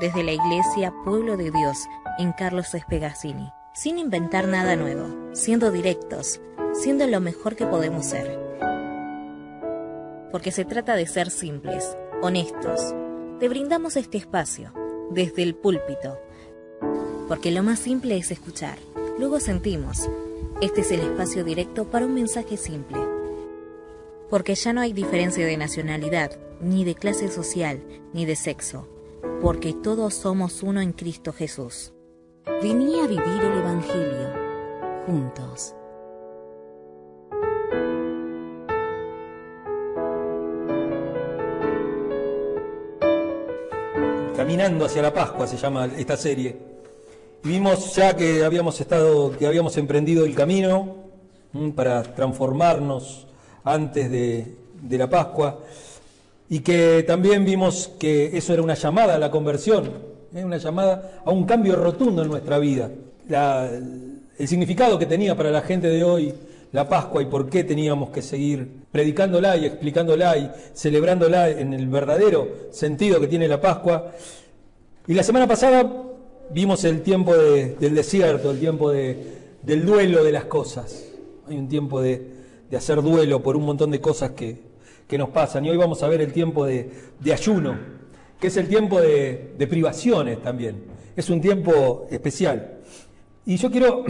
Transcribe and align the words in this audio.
desde 0.00 0.22
la 0.24 0.32
iglesia 0.32 0.94
Pueblo 1.04 1.36
de 1.36 1.50
Dios 1.50 1.86
en 2.18 2.32
Carlos 2.32 2.74
Espegazzini, 2.74 3.52
sin 3.74 3.98
inventar 3.98 4.48
nada 4.48 4.74
nuevo, 4.74 5.34
siendo 5.34 5.70
directos, 5.70 6.40
siendo 6.72 7.06
lo 7.06 7.20
mejor 7.20 7.54
que 7.54 7.66
podemos 7.66 8.06
ser. 8.06 8.38
Porque 10.32 10.52
se 10.52 10.64
trata 10.64 10.96
de 10.96 11.06
ser 11.06 11.30
simples, 11.30 11.96
honestos. 12.22 12.94
Te 13.40 13.48
brindamos 13.48 13.96
este 13.96 14.16
espacio, 14.16 14.72
desde 15.10 15.42
el 15.42 15.54
púlpito. 15.54 16.18
Porque 17.28 17.50
lo 17.50 17.62
más 17.62 17.78
simple 17.78 18.16
es 18.16 18.30
escuchar, 18.30 18.78
luego 19.18 19.38
sentimos. 19.38 20.08
Este 20.62 20.80
es 20.80 20.90
el 20.92 21.00
espacio 21.00 21.44
directo 21.44 21.90
para 21.90 22.06
un 22.06 22.14
mensaje 22.14 22.56
simple. 22.56 22.98
Porque 24.30 24.54
ya 24.54 24.72
no 24.72 24.80
hay 24.80 24.94
diferencia 24.94 25.44
de 25.44 25.58
nacionalidad, 25.58 26.38
ni 26.60 26.84
de 26.84 26.94
clase 26.94 27.28
social, 27.28 27.82
ni 28.14 28.24
de 28.24 28.36
sexo. 28.36 28.88
Porque 29.40 29.74
todos 29.74 30.14
somos 30.14 30.62
uno 30.62 30.80
en 30.80 30.92
Cristo 30.92 31.32
Jesús. 31.32 31.92
Vení 32.62 33.00
a 33.00 33.06
vivir 33.06 33.42
el 33.42 33.58
Evangelio 33.58 34.28
juntos. 35.06 35.74
Caminando 44.36 44.84
hacia 44.84 45.02
la 45.02 45.12
Pascua 45.12 45.46
se 45.46 45.56
llama 45.56 45.86
esta 45.86 46.16
serie. 46.16 46.56
Vimos 47.42 47.94
ya 47.94 48.14
que 48.14 48.44
habíamos 48.44 48.80
estado, 48.80 49.36
que 49.36 49.46
habíamos 49.46 49.76
emprendido 49.76 50.24
el 50.24 50.34
camino 50.34 50.96
para 51.74 52.02
transformarnos 52.02 53.26
antes 53.64 54.10
de, 54.10 54.54
de 54.82 54.98
la 54.98 55.08
Pascua 55.08 55.60
y 56.50 56.60
que 56.60 57.04
también 57.04 57.44
vimos 57.44 57.92
que 57.98 58.36
eso 58.36 58.52
era 58.52 58.60
una 58.60 58.74
llamada 58.74 59.14
a 59.14 59.18
la 59.18 59.30
conversión, 59.30 59.90
¿eh? 60.34 60.44
una 60.44 60.58
llamada 60.58 61.22
a 61.24 61.30
un 61.30 61.44
cambio 61.44 61.76
rotundo 61.76 62.22
en 62.22 62.28
nuestra 62.28 62.58
vida. 62.58 62.90
el 63.28 64.48
significado 64.48 64.98
que 64.98 65.06
tenía 65.06 65.36
para 65.36 65.50
la 65.50 65.62
gente 65.62 65.88
de 65.88 66.02
hoy 66.02 66.34
la 66.72 66.88
Pascua 66.88 67.22
y 67.22 67.26
por 67.26 67.48
qué 67.48 67.64
teníamos 67.64 68.10
que 68.10 68.20
seguir 68.20 68.84
predicándola 68.90 69.56
y 69.56 69.66
explicándola 69.66 70.36
y 70.36 70.50
celebrándola 70.74 71.48
en 71.50 71.72
el 71.72 71.88
verdadero 71.88 72.48
sentido 72.72 73.20
que 73.20 73.28
tiene 73.28 73.48
la 73.48 73.60
Pascua. 73.60 74.12
Y 75.06 75.14
la 75.14 75.22
semana 75.22 75.46
pasada 75.46 75.88
vimos 76.50 76.82
el 76.84 77.02
tiempo 77.02 77.32
del 77.34 77.94
desierto, 77.94 78.50
el 78.50 78.58
tiempo 78.58 78.90
del 78.90 79.86
duelo 79.86 80.24
de 80.24 80.32
las 80.32 80.44
cosas. 80.46 81.06
Hay 81.48 81.56
un 81.56 81.68
tiempo 81.68 82.00
de, 82.00 82.40
hacer 82.76 83.02
duelo 83.02 83.40
por 83.40 83.56
un 83.56 83.64
montón 83.64 83.90
de 83.90 84.00
cosas 84.00 84.30
que, 84.30 84.69
nos 85.18 85.30
pasan. 85.30 85.64
Y 85.64 85.70
hoy 85.70 85.76
vamos 85.76 86.02
a 86.02 86.08
ver 86.08 86.20
el 86.20 86.32
tiempo 86.32 86.66
de, 86.66 86.90
ayuno, 87.32 87.76
que 88.40 88.48
es 88.48 88.56
el 88.56 88.68
tiempo 88.68 89.00
de 89.00 89.66
privaciones 89.68 90.42
también. 90.42 90.84
Es 91.16 91.28
un 91.28 91.40
tiempo 91.40 92.06
especial. 92.10 92.78
Y 93.46 93.56
yo 93.56 93.70
quiero 93.70 94.04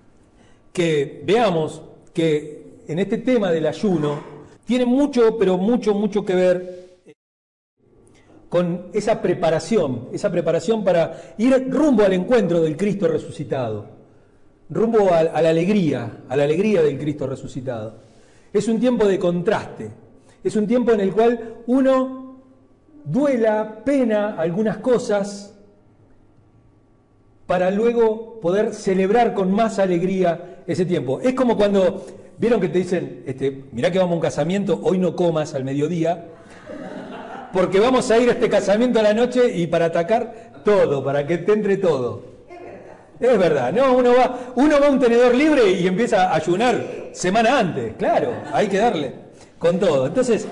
que 0.72 1.22
veamos 1.24 1.82
que 2.12 2.80
en 2.88 2.98
este 2.98 3.18
tema 3.18 3.50
del 3.50 3.66
ayuno 3.66 4.20
tiene 4.64 4.84
mucho, 4.84 5.38
pero 5.38 5.56
mucho, 5.56 5.94
mucho 5.94 6.24
que 6.24 6.34
ver 6.34 6.86
con 8.48 8.88
esa 8.92 9.20
preparación, 9.20 10.08
esa 10.12 10.30
preparación 10.30 10.84
para 10.84 11.34
ir 11.38 11.68
rumbo 11.70 12.04
al 12.04 12.12
encuentro 12.12 12.60
del 12.60 12.76
Cristo 12.76 13.08
resucitado, 13.08 13.86
rumbo 14.70 15.12
a, 15.12 15.22
la 15.22 15.48
alegría, 15.48 16.24
a 16.28 16.36
la 16.36 16.44
alegría 16.44 16.82
del 16.82 16.98
Cristo 16.98 17.26
resucitado. 17.26 17.98
Es 18.52 18.68
un 18.68 18.80
tiempo 18.80 19.06
de 19.06 19.18
contraste, 19.18 19.90
es 20.46 20.54
un 20.54 20.68
tiempo 20.68 20.92
en 20.92 21.00
el 21.00 21.12
cual 21.12 21.56
uno 21.66 22.36
duela, 23.04 23.82
pena 23.84 24.36
algunas 24.38 24.76
cosas, 24.76 25.52
para 27.48 27.72
luego 27.72 28.38
poder 28.40 28.72
celebrar 28.72 29.34
con 29.34 29.50
más 29.50 29.80
alegría 29.80 30.62
ese 30.68 30.84
tiempo. 30.84 31.20
Es 31.20 31.34
como 31.34 31.56
cuando, 31.56 32.06
vieron 32.38 32.60
que 32.60 32.68
te 32.68 32.78
dicen, 32.78 33.24
este, 33.26 33.64
mirá 33.72 33.90
que 33.90 33.98
vamos 33.98 34.12
a 34.12 34.14
un 34.16 34.20
casamiento, 34.20 34.78
hoy 34.84 34.98
no 34.98 35.16
comas 35.16 35.52
al 35.54 35.64
mediodía, 35.64 36.26
porque 37.52 37.80
vamos 37.80 38.08
a 38.12 38.18
ir 38.18 38.28
a 38.28 38.32
este 38.32 38.48
casamiento 38.48 39.00
a 39.00 39.02
la 39.02 39.14
noche 39.14 39.52
y 39.52 39.66
para 39.66 39.86
atacar 39.86 40.52
todo, 40.64 41.02
para 41.02 41.26
que 41.26 41.38
te 41.38 41.54
entre 41.54 41.76
todo. 41.76 42.36
Es 43.18 43.36
verdad, 43.36 43.72
no, 43.72 43.96
uno 43.96 44.12
va, 44.14 44.52
uno 44.54 44.78
va 44.78 44.86
a 44.86 44.90
un 44.90 45.00
tenedor 45.00 45.34
libre 45.34 45.72
y 45.72 45.88
empieza 45.88 46.30
a 46.30 46.36
ayunar 46.36 47.08
semana 47.10 47.58
antes, 47.58 47.94
claro, 47.96 48.30
hay 48.52 48.68
que 48.68 48.78
darle 48.78 49.25
con 49.58 49.78
todo. 49.78 50.06
Entonces, 50.06 50.46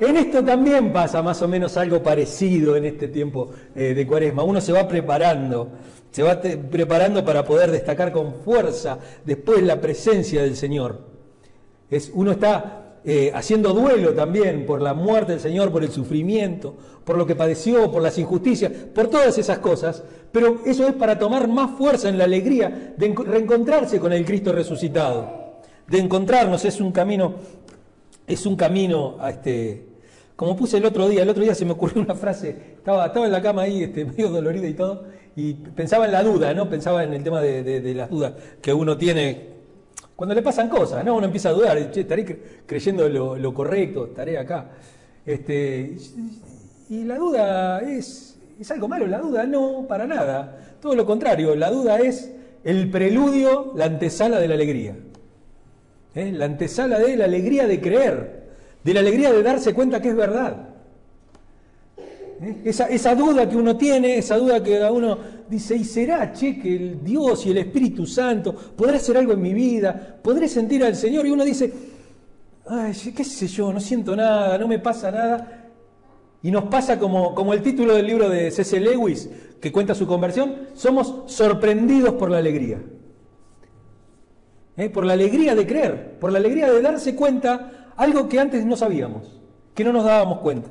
en 0.00 0.16
esto 0.16 0.44
también 0.44 0.92
pasa 0.92 1.22
más 1.22 1.40
o 1.42 1.48
menos 1.48 1.76
algo 1.76 2.02
parecido 2.02 2.76
en 2.76 2.84
este 2.84 3.08
tiempo 3.08 3.50
eh, 3.74 3.94
de 3.94 4.06
cuaresma. 4.06 4.42
Uno 4.42 4.60
se 4.60 4.72
va 4.72 4.86
preparando 4.88 5.70
se 6.12 6.22
va 6.22 6.40
preparando 6.40 7.24
para 7.24 7.44
poder 7.44 7.70
destacar 7.70 8.12
con 8.12 8.34
fuerza 8.34 8.98
después 9.24 9.62
la 9.62 9.80
presencia 9.80 10.42
del 10.42 10.56
Señor. 10.56 11.00
Es, 11.90 12.12
uno 12.14 12.32
está 12.32 12.98
eh, 13.04 13.32
haciendo 13.34 13.72
duelo 13.72 14.12
también 14.12 14.66
por 14.66 14.82
la 14.82 14.92
muerte 14.92 15.32
del 15.32 15.40
Señor, 15.40 15.72
por 15.72 15.82
el 15.82 15.90
sufrimiento, 15.90 16.76
por 17.04 17.16
lo 17.16 17.26
que 17.26 17.34
padeció, 17.34 17.90
por 17.90 18.02
las 18.02 18.18
injusticias, 18.18 18.70
por 18.94 19.08
todas 19.08 19.38
esas 19.38 19.58
cosas, 19.58 20.04
pero 20.30 20.60
eso 20.66 20.86
es 20.86 20.94
para 20.94 21.18
tomar 21.18 21.48
más 21.48 21.78
fuerza 21.78 22.10
en 22.10 22.18
la 22.18 22.24
alegría 22.24 22.94
de 22.96 23.14
reencontrarse 23.14 23.98
con 23.98 24.12
el 24.12 24.24
Cristo 24.26 24.52
resucitado, 24.52 25.62
de 25.88 25.98
encontrarnos, 25.98 26.64
es 26.66 26.78
un 26.78 26.92
camino, 26.92 27.36
es 28.26 28.46
un 28.46 28.56
camino 28.56 29.16
a 29.20 29.30
este, 29.30 29.86
como 30.36 30.56
puse 30.56 30.78
el 30.78 30.84
otro 30.84 31.08
día, 31.08 31.22
el 31.22 31.28
otro 31.28 31.42
día 31.42 31.54
se 31.54 31.64
me 31.64 31.72
ocurrió 31.72 32.02
una 32.02 32.14
frase, 32.14 32.56
estaba, 32.76 33.06
estaba 33.06 33.26
en 33.26 33.32
la 33.32 33.42
cama 33.42 33.62
ahí, 33.62 33.84
este, 33.84 34.04
medio 34.06 34.28
dolorido 34.28 34.66
y 34.66 34.74
todo, 34.74 35.04
y 35.36 35.54
pensaba 35.54 36.06
en 36.06 36.12
la 36.12 36.22
duda, 36.22 36.52
¿no? 36.54 36.68
Pensaba 36.68 37.04
en 37.04 37.12
el 37.12 37.22
tema 37.22 37.40
de, 37.40 37.94
las 37.94 38.10
dudas 38.10 38.34
que 38.60 38.72
uno 38.72 38.96
tiene 38.96 39.52
cuando 40.16 40.34
le 40.34 40.42
pasan 40.42 40.68
cosas, 40.68 41.04
¿no? 41.04 41.16
Uno 41.16 41.26
empieza 41.26 41.48
a 41.48 41.52
dudar, 41.52 41.76
estaré 41.78 42.40
creyendo 42.66 43.08
lo, 43.08 43.54
correcto, 43.54 44.06
estaré 44.06 44.38
acá. 44.38 44.70
Este, 45.24 45.96
y 46.90 47.04
la 47.04 47.16
duda 47.16 47.80
es, 47.80 48.36
es 48.60 48.70
algo 48.70 48.88
malo, 48.88 49.06
la 49.06 49.18
duda 49.18 49.46
no, 49.46 49.86
para 49.88 50.06
nada. 50.06 50.76
Todo 50.80 50.94
lo 50.94 51.06
contrario, 51.06 51.54
la 51.56 51.70
duda 51.70 51.98
es 51.98 52.30
el 52.62 52.90
preludio, 52.90 53.72
la 53.74 53.86
antesala 53.86 54.38
de 54.38 54.48
la 54.48 54.54
alegría. 54.54 54.96
¿Eh? 56.14 56.32
La 56.32 56.44
antesala 56.44 56.98
de 56.98 57.16
la 57.16 57.24
alegría 57.24 57.66
de 57.66 57.80
creer, 57.80 58.42
de 58.84 58.94
la 58.94 59.00
alegría 59.00 59.32
de 59.32 59.42
darse 59.42 59.72
cuenta 59.72 60.00
que 60.00 60.10
es 60.10 60.16
verdad. 60.16 60.68
¿Eh? 62.42 62.62
Esa, 62.64 63.14
duda 63.14 63.48
que 63.48 63.56
uno 63.56 63.76
tiene, 63.76 64.18
esa 64.18 64.36
duda 64.36 64.62
que 64.62 64.82
uno 64.82 65.18
dice, 65.48 65.76
¿y 65.76 65.84
será, 65.84 66.32
che, 66.32 66.58
que 66.58 66.76
el 66.76 67.04
Dios 67.04 67.46
y 67.46 67.50
el 67.50 67.58
Espíritu 67.58 68.06
Santo 68.06 68.54
podrá 68.54 68.96
hacer 68.96 69.16
algo 69.16 69.32
en 69.32 69.40
mi 69.40 69.54
vida? 69.54 70.18
¿Podré 70.22 70.48
sentir 70.48 70.84
al 70.84 70.96
Señor? 70.96 71.26
Y 71.26 71.30
uno 71.30 71.44
dice, 71.44 71.72
qué 73.16 73.24
sé 73.24 73.46
yo, 73.46 73.72
no 73.72 73.80
siento 73.80 74.14
nada, 74.14 74.58
no 74.58 74.68
me 74.68 74.78
pasa 74.78 75.10
nada. 75.10 75.70
Y 76.42 76.50
nos 76.50 76.64
pasa 76.64 76.98
como, 76.98 77.34
como 77.34 77.54
el 77.54 77.62
título 77.62 77.94
del 77.94 78.06
libro 78.06 78.28
de 78.28 78.50
C.C. 78.50 78.80
Lewis, 78.80 79.30
que 79.60 79.70
cuenta 79.70 79.94
su 79.94 80.06
conversión, 80.06 80.68
somos 80.74 81.22
sorprendidos 81.26 82.14
por 82.14 82.30
la 82.30 82.38
alegría. 82.38 82.80
¿Eh? 84.76 84.88
Por 84.88 85.04
la 85.04 85.12
alegría 85.12 85.54
de 85.54 85.66
creer, 85.66 86.18
por 86.18 86.32
la 86.32 86.38
alegría 86.38 86.72
de 86.72 86.80
darse 86.80 87.14
cuenta 87.14 87.92
algo 87.96 88.28
que 88.28 88.40
antes 88.40 88.64
no 88.64 88.76
sabíamos, 88.76 89.40
que 89.74 89.84
no 89.84 89.92
nos 89.92 90.04
dábamos 90.04 90.38
cuenta. 90.38 90.70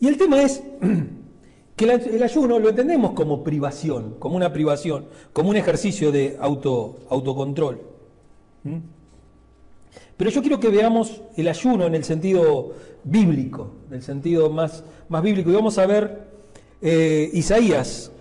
Y 0.00 0.08
el 0.08 0.18
tema 0.18 0.42
es 0.42 0.62
que 1.76 1.84
el 1.84 2.22
ayuno 2.22 2.58
lo 2.58 2.68
entendemos 2.68 3.12
como 3.12 3.42
privación, 3.42 4.16
como 4.18 4.36
una 4.36 4.52
privación, 4.52 5.06
como 5.32 5.50
un 5.50 5.56
ejercicio 5.56 6.12
de 6.12 6.36
auto, 6.40 6.98
autocontrol. 7.08 7.80
Pero 10.16 10.30
yo 10.30 10.40
quiero 10.42 10.60
que 10.60 10.68
veamos 10.68 11.22
el 11.36 11.48
ayuno 11.48 11.86
en 11.86 11.94
el 11.94 12.04
sentido 12.04 12.72
bíblico, 13.02 13.72
en 13.88 13.94
el 13.96 14.02
sentido 14.02 14.50
más, 14.50 14.84
más 15.08 15.22
bíblico. 15.22 15.50
Y 15.50 15.54
vamos 15.54 15.78
a 15.78 15.86
ver 15.86 16.28
eh, 16.80 17.30
Isaías, 17.32 18.12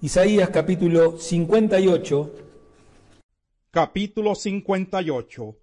Isaías 0.00 0.50
capítulo 0.50 1.18
58. 1.18 2.43
Capítulo 3.74 4.36
58. 4.36 5.56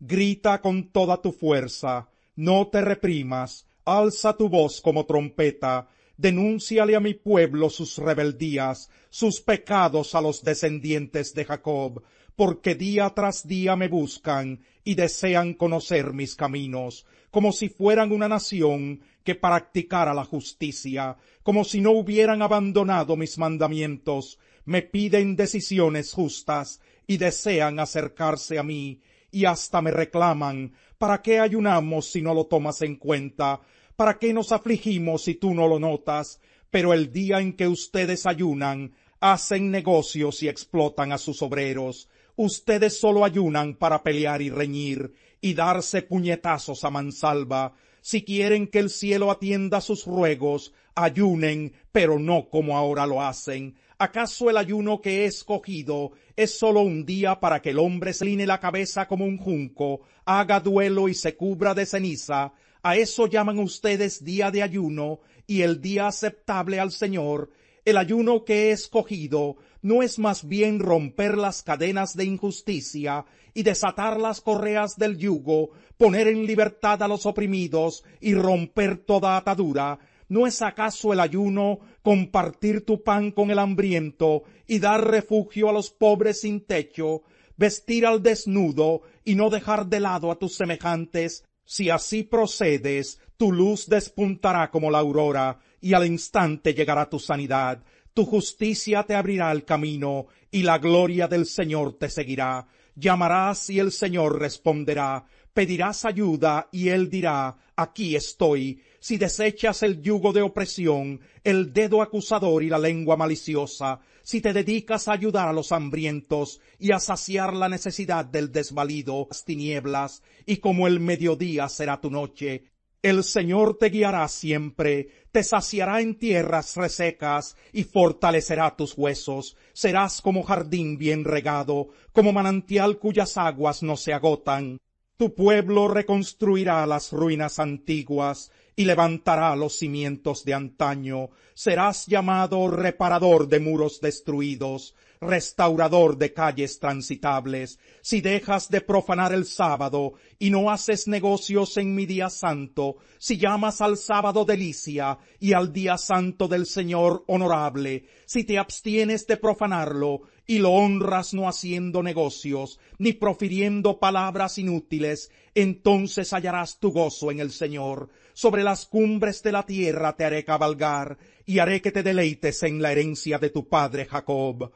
Grita 0.00 0.62
con 0.62 0.90
toda 0.90 1.20
tu 1.20 1.32
fuerza, 1.32 2.08
no 2.34 2.68
te 2.68 2.80
reprimas, 2.80 3.66
alza 3.84 4.34
tu 4.38 4.48
voz 4.48 4.80
como 4.80 5.04
trompeta, 5.04 5.86
denúnciale 6.16 6.96
a 6.96 7.00
mi 7.00 7.12
pueblo 7.12 7.68
sus 7.68 7.98
rebeldías, 7.98 8.88
sus 9.10 9.42
pecados 9.42 10.14
a 10.14 10.22
los 10.22 10.42
descendientes 10.42 11.34
de 11.34 11.44
Jacob, 11.44 12.02
porque 12.36 12.74
día 12.74 13.10
tras 13.10 13.46
día 13.46 13.76
me 13.76 13.88
buscan 13.88 14.64
y 14.82 14.94
desean 14.94 15.52
conocer 15.52 16.14
mis 16.14 16.36
caminos, 16.36 17.04
como 17.30 17.52
si 17.52 17.68
fueran 17.68 18.12
una 18.12 18.30
nación 18.30 19.02
que 19.22 19.34
practicara 19.34 20.14
la 20.14 20.24
justicia, 20.24 21.18
como 21.42 21.64
si 21.64 21.82
no 21.82 21.90
hubieran 21.90 22.40
abandonado 22.40 23.14
mis 23.14 23.36
mandamientos, 23.36 24.38
me 24.64 24.80
piden 24.80 25.36
decisiones 25.36 26.14
justas 26.14 26.80
y 27.08 27.16
desean 27.16 27.80
acercarse 27.80 28.56
a 28.56 28.62
mí, 28.62 29.00
y 29.32 29.44
hasta 29.44 29.82
me 29.82 29.90
reclaman, 29.90 30.74
¿para 30.96 31.20
qué 31.20 31.40
ayunamos 31.40 32.08
si 32.12 32.22
no 32.22 32.32
lo 32.32 32.46
tomas 32.46 32.82
en 32.82 32.94
cuenta? 32.94 33.60
¿para 33.98 34.16
qué 34.16 34.32
nos 34.32 34.52
afligimos 34.52 35.24
si 35.24 35.34
tú 35.34 35.52
no 35.54 35.66
lo 35.66 35.80
notas? 35.80 36.40
Pero 36.70 36.94
el 36.94 37.12
día 37.12 37.40
en 37.40 37.52
que 37.54 37.66
ustedes 37.66 38.26
ayunan, 38.26 38.92
hacen 39.18 39.72
negocios 39.72 40.40
y 40.44 40.48
explotan 40.48 41.10
a 41.10 41.18
sus 41.18 41.42
obreros. 41.42 42.08
Ustedes 42.36 43.00
solo 43.00 43.24
ayunan 43.24 43.74
para 43.74 44.04
pelear 44.04 44.40
y 44.40 44.50
reñir 44.50 45.14
y 45.40 45.54
darse 45.54 46.02
puñetazos 46.02 46.84
a 46.84 46.90
mansalva. 46.90 47.74
Si 48.00 48.22
quieren 48.22 48.66
que 48.66 48.78
el 48.78 48.90
cielo 48.90 49.30
atienda 49.30 49.80
sus 49.80 50.06
ruegos, 50.06 50.72
ayunen, 50.94 51.72
pero 51.92 52.18
no 52.18 52.48
como 52.48 52.76
ahora 52.76 53.06
lo 53.06 53.22
hacen. 53.22 53.76
¿Acaso 53.98 54.48
el 54.48 54.56
ayuno 54.56 55.00
que 55.00 55.22
he 55.22 55.24
escogido 55.24 56.12
es 56.36 56.56
solo 56.56 56.80
un 56.82 57.04
día 57.04 57.40
para 57.40 57.60
que 57.60 57.70
el 57.70 57.78
hombre 57.78 58.12
se 58.12 58.24
line 58.24 58.46
la 58.46 58.60
cabeza 58.60 59.08
como 59.08 59.24
un 59.24 59.38
junco, 59.38 60.02
haga 60.24 60.60
duelo 60.60 61.08
y 61.08 61.14
se 61.14 61.36
cubra 61.36 61.74
de 61.74 61.84
ceniza? 61.84 62.52
A 62.82 62.96
eso 62.96 63.26
llaman 63.26 63.58
ustedes 63.58 64.24
día 64.24 64.50
de 64.50 64.62
ayuno 64.62 65.20
y 65.48 65.62
el 65.62 65.80
día 65.80 66.06
aceptable 66.06 66.78
al 66.78 66.92
Señor. 66.92 67.50
El 67.84 67.96
ayuno 67.96 68.44
que 68.44 68.68
he 68.68 68.70
escogido 68.70 69.56
no 69.82 70.02
es 70.02 70.18
más 70.18 70.46
bien 70.46 70.78
romper 70.78 71.36
las 71.36 71.62
cadenas 71.62 72.14
de 72.16 72.24
injusticia 72.24 73.24
y 73.54 73.62
desatar 73.62 74.20
las 74.20 74.40
correas 74.40 74.96
del 74.96 75.18
yugo, 75.18 75.70
poner 75.98 76.28
en 76.28 76.46
libertad 76.46 77.02
a 77.02 77.08
los 77.08 77.26
oprimidos 77.26 78.04
y 78.20 78.34
romper 78.34 78.96
toda 78.96 79.36
atadura, 79.36 79.98
¿No 80.28 80.46
es 80.46 80.60
acaso 80.60 81.14
el 81.14 81.20
ayuno 81.20 81.80
compartir 82.02 82.84
tu 82.84 83.02
pan 83.02 83.30
con 83.30 83.50
el 83.50 83.58
hambriento 83.58 84.42
y 84.66 84.78
dar 84.78 85.10
refugio 85.10 85.70
a 85.70 85.72
los 85.72 85.90
pobres 85.90 86.42
sin 86.42 86.66
techo, 86.66 87.22
vestir 87.56 88.04
al 88.04 88.22
desnudo 88.22 89.02
y 89.24 89.34
no 89.36 89.48
dejar 89.48 89.86
de 89.86 90.00
lado 90.00 90.30
a 90.30 90.38
tus 90.38 90.54
semejantes? 90.54 91.44
Si 91.64 91.88
así 91.88 92.24
procedes, 92.24 93.20
tu 93.38 93.52
luz 93.52 93.86
despuntará 93.88 94.70
como 94.70 94.90
la 94.90 94.98
aurora 94.98 95.60
y 95.80 95.94
al 95.94 96.06
instante 96.06 96.74
llegará 96.74 97.08
tu 97.08 97.18
sanidad. 97.18 97.82
Tu 98.12 98.26
justicia 98.26 99.04
te 99.04 99.14
abrirá 99.14 99.50
el 99.50 99.64
camino 99.64 100.26
y 100.50 100.62
la 100.62 100.78
gloria 100.78 101.26
del 101.26 101.46
Señor 101.46 101.94
te 101.94 102.10
seguirá. 102.10 102.66
Llamarás 102.96 103.70
y 103.70 103.78
el 103.78 103.92
Señor 103.92 104.38
responderá. 104.40 105.24
Pedirás 105.54 106.04
ayuda 106.04 106.68
y 106.70 106.88
él 106.88 107.10
dirá, 107.10 107.56
aquí 107.76 108.16
estoy 108.16 108.80
si 109.00 109.16
desechas 109.16 109.82
el 109.82 110.02
yugo 110.02 110.32
de 110.32 110.42
opresión, 110.42 111.20
el 111.44 111.72
dedo 111.72 112.02
acusador 112.02 112.62
y 112.62 112.68
la 112.68 112.78
lengua 112.78 113.16
maliciosa, 113.16 114.00
si 114.22 114.40
te 114.40 114.52
dedicas 114.52 115.08
a 115.08 115.12
ayudar 115.12 115.48
a 115.48 115.52
los 115.52 115.72
hambrientos 115.72 116.60
y 116.78 116.92
a 116.92 116.98
saciar 116.98 117.54
la 117.54 117.68
necesidad 117.68 118.24
del 118.24 118.52
desvalido, 118.52 119.26
las 119.28 119.44
tinieblas, 119.44 120.22
y 120.46 120.58
como 120.58 120.86
el 120.86 121.00
mediodía 121.00 121.68
será 121.68 122.00
tu 122.00 122.10
noche, 122.10 122.64
el 123.00 123.22
Señor 123.22 123.78
te 123.78 123.90
guiará 123.90 124.26
siempre, 124.26 125.08
te 125.30 125.44
saciará 125.44 126.00
en 126.00 126.18
tierras 126.18 126.74
resecas 126.74 127.56
y 127.72 127.84
fortalecerá 127.84 128.74
tus 128.76 128.98
huesos. 128.98 129.56
Serás 129.72 130.20
como 130.20 130.42
jardín 130.42 130.98
bien 130.98 131.24
regado, 131.24 131.90
como 132.12 132.32
manantial 132.32 132.98
cuyas 132.98 133.36
aguas 133.36 133.84
no 133.84 133.96
se 133.96 134.12
agotan. 134.12 134.80
Tu 135.18 135.34
pueblo 135.34 135.88
reconstruirá 135.88 136.86
las 136.86 137.10
ruinas 137.10 137.58
antiguas, 137.58 138.52
y 138.78 138.84
levantará 138.84 139.56
los 139.56 139.76
cimientos 139.76 140.44
de 140.44 140.54
antaño. 140.54 141.30
Serás 141.52 142.06
llamado 142.06 142.70
reparador 142.70 143.48
de 143.48 143.58
muros 143.58 144.00
destruidos, 144.00 144.94
restaurador 145.20 146.16
de 146.16 146.32
calles 146.32 146.78
transitables, 146.78 147.80
si 148.02 148.20
dejas 148.20 148.70
de 148.70 148.80
profanar 148.80 149.32
el 149.32 149.46
sábado 149.46 150.12
y 150.38 150.50
no 150.50 150.70
haces 150.70 151.08
negocios 151.08 151.76
en 151.76 151.92
mi 151.96 152.06
día 152.06 152.30
santo, 152.30 152.98
si 153.18 153.36
llamas 153.36 153.80
al 153.80 153.96
sábado 153.96 154.44
delicia 154.44 155.18
y 155.40 155.54
al 155.54 155.72
día 155.72 155.98
santo 155.98 156.46
del 156.46 156.64
Señor 156.64 157.24
honorable, 157.26 158.04
si 158.26 158.44
te 158.44 158.58
abstienes 158.58 159.26
de 159.26 159.38
profanarlo 159.38 160.20
y 160.48 160.58
lo 160.58 160.72
honras 160.72 161.34
no 161.34 161.46
haciendo 161.46 162.02
negocios, 162.02 162.80
ni 162.98 163.12
profiriendo 163.12 164.00
palabras 164.00 164.56
inútiles, 164.58 165.30
entonces 165.54 166.32
hallarás 166.32 166.78
tu 166.78 166.90
gozo 166.90 167.30
en 167.30 167.38
el 167.38 167.52
Señor. 167.52 168.08
Sobre 168.32 168.64
las 168.64 168.86
cumbres 168.86 169.42
de 169.42 169.52
la 169.52 169.66
tierra 169.66 170.16
te 170.16 170.24
haré 170.24 170.44
cabalgar, 170.44 171.18
y 171.44 171.58
haré 171.58 171.82
que 171.82 171.92
te 171.92 172.02
deleites 172.02 172.62
en 172.62 172.80
la 172.80 172.92
herencia 172.92 173.38
de 173.38 173.50
tu 173.50 173.68
padre 173.68 174.06
Jacob. 174.06 174.72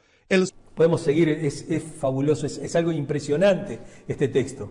Podemos 0.75 1.01
seguir, 1.01 1.31
es, 1.31 1.67
fabuloso, 1.99 2.47
es, 2.47 2.77
algo 2.77 2.93
impresionante 2.93 3.79
este 4.07 4.29
texto. 4.29 4.71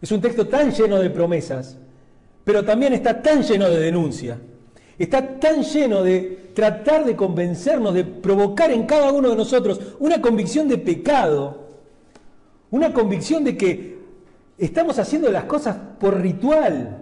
Es 0.00 0.10
un 0.12 0.20
texto 0.20 0.48
tan 0.48 0.72
lleno 0.72 0.98
de 0.98 1.10
promesas, 1.10 1.78
pero 2.42 2.64
también 2.64 2.94
está 2.94 3.20
tan 3.20 3.42
lleno 3.42 3.68
de 3.68 3.80
denuncia. 3.80 4.40
Está 4.98 5.38
tan 5.38 5.62
lleno 5.62 6.02
de 6.02 6.41
tratar 6.54 7.04
de 7.04 7.16
convencernos, 7.16 7.94
de 7.94 8.04
provocar 8.04 8.70
en 8.70 8.86
cada 8.86 9.12
uno 9.12 9.30
de 9.30 9.36
nosotros 9.36 9.80
una 9.98 10.20
convicción 10.20 10.68
de 10.68 10.78
pecado, 10.78 11.68
una 12.70 12.92
convicción 12.92 13.44
de 13.44 13.56
que 13.56 13.98
estamos 14.58 14.98
haciendo 14.98 15.30
las 15.30 15.44
cosas 15.44 15.76
por 15.98 16.20
ritual 16.20 16.98